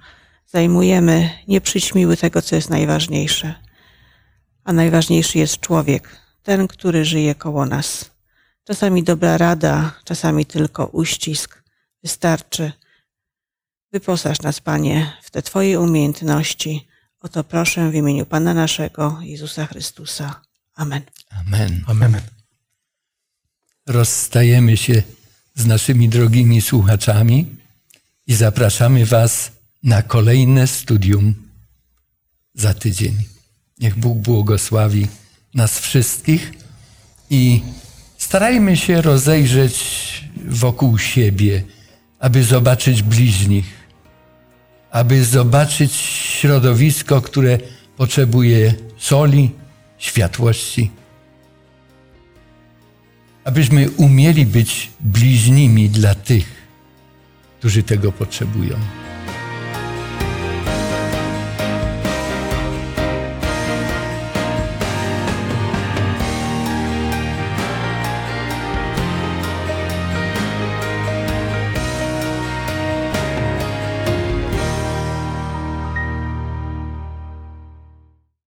zajmujemy, 0.46 1.30
nie 1.48 1.62
przyćmiły 1.62 2.18
tego, 2.18 2.42
co 2.42 2.56
jest 2.56 2.70
najważniejsze. 2.70 3.56
A 4.64 4.74
najważniejszy 4.74 5.40
jest 5.40 5.60
człowiek, 5.60 6.10
ten, 6.44 6.68
który 6.68 7.06
żyje 7.06 7.36
koło 7.36 7.66
nas. 7.66 8.12
Czasami 8.64 9.04
dobra 9.04 9.38
rada, 9.38 9.94
czasami 10.04 10.46
tylko 10.46 10.86
uścisk 10.86 11.64
wystarczy. 12.04 12.72
Wyposaż 13.92 14.42
nas, 14.42 14.60
Panie, 14.60 15.14
w 15.22 15.32
te 15.32 15.42
Twoje 15.42 15.80
umiejętności. 15.80 16.88
O 17.20 17.30
to 17.30 17.44
proszę 17.44 17.90
w 17.90 17.96
imieniu 17.96 18.26
Pana 18.26 18.54
naszego, 18.54 19.18
Jezusa 19.22 19.66
Chrystusa. 19.66 20.42
Amen. 20.76 21.02
Amen. 21.30 21.84
Amen. 21.88 22.43
Rozstajemy 23.88 24.78
się 24.78 25.04
z 25.56 25.66
naszymi 25.66 26.10
drogimi 26.10 26.62
słuchaczami 26.62 27.46
i 28.28 28.34
zapraszamy 28.34 29.06
Was 29.06 29.52
na 29.84 30.02
kolejne 30.02 30.68
studium 30.68 31.34
za 32.54 32.74
tydzień. 32.74 33.16
Niech 33.80 33.96
Bóg 33.96 34.18
błogosławi 34.18 35.08
nas 35.54 35.80
wszystkich 35.80 36.52
i 37.30 37.62
starajmy 38.18 38.78
się 38.78 39.02
rozejrzeć 39.02 39.74
wokół 40.48 40.98
siebie, 40.98 41.64
aby 42.20 42.44
zobaczyć 42.44 43.04
bliźnich, 43.04 43.66
aby 44.92 45.26
zobaczyć 45.26 45.94
środowisko, 45.94 47.22
które 47.22 47.60
potrzebuje 47.98 48.74
soli, 48.98 49.52
światłości, 49.98 50.92
abyśmy 53.44 53.90
umieli 53.90 54.46
być 54.46 54.90
bliźnimi 55.00 55.90
dla 55.90 56.16
tych, 56.16 56.46
którzy 57.60 57.84
tego 57.84 58.12
potrzebują. 58.12 58.76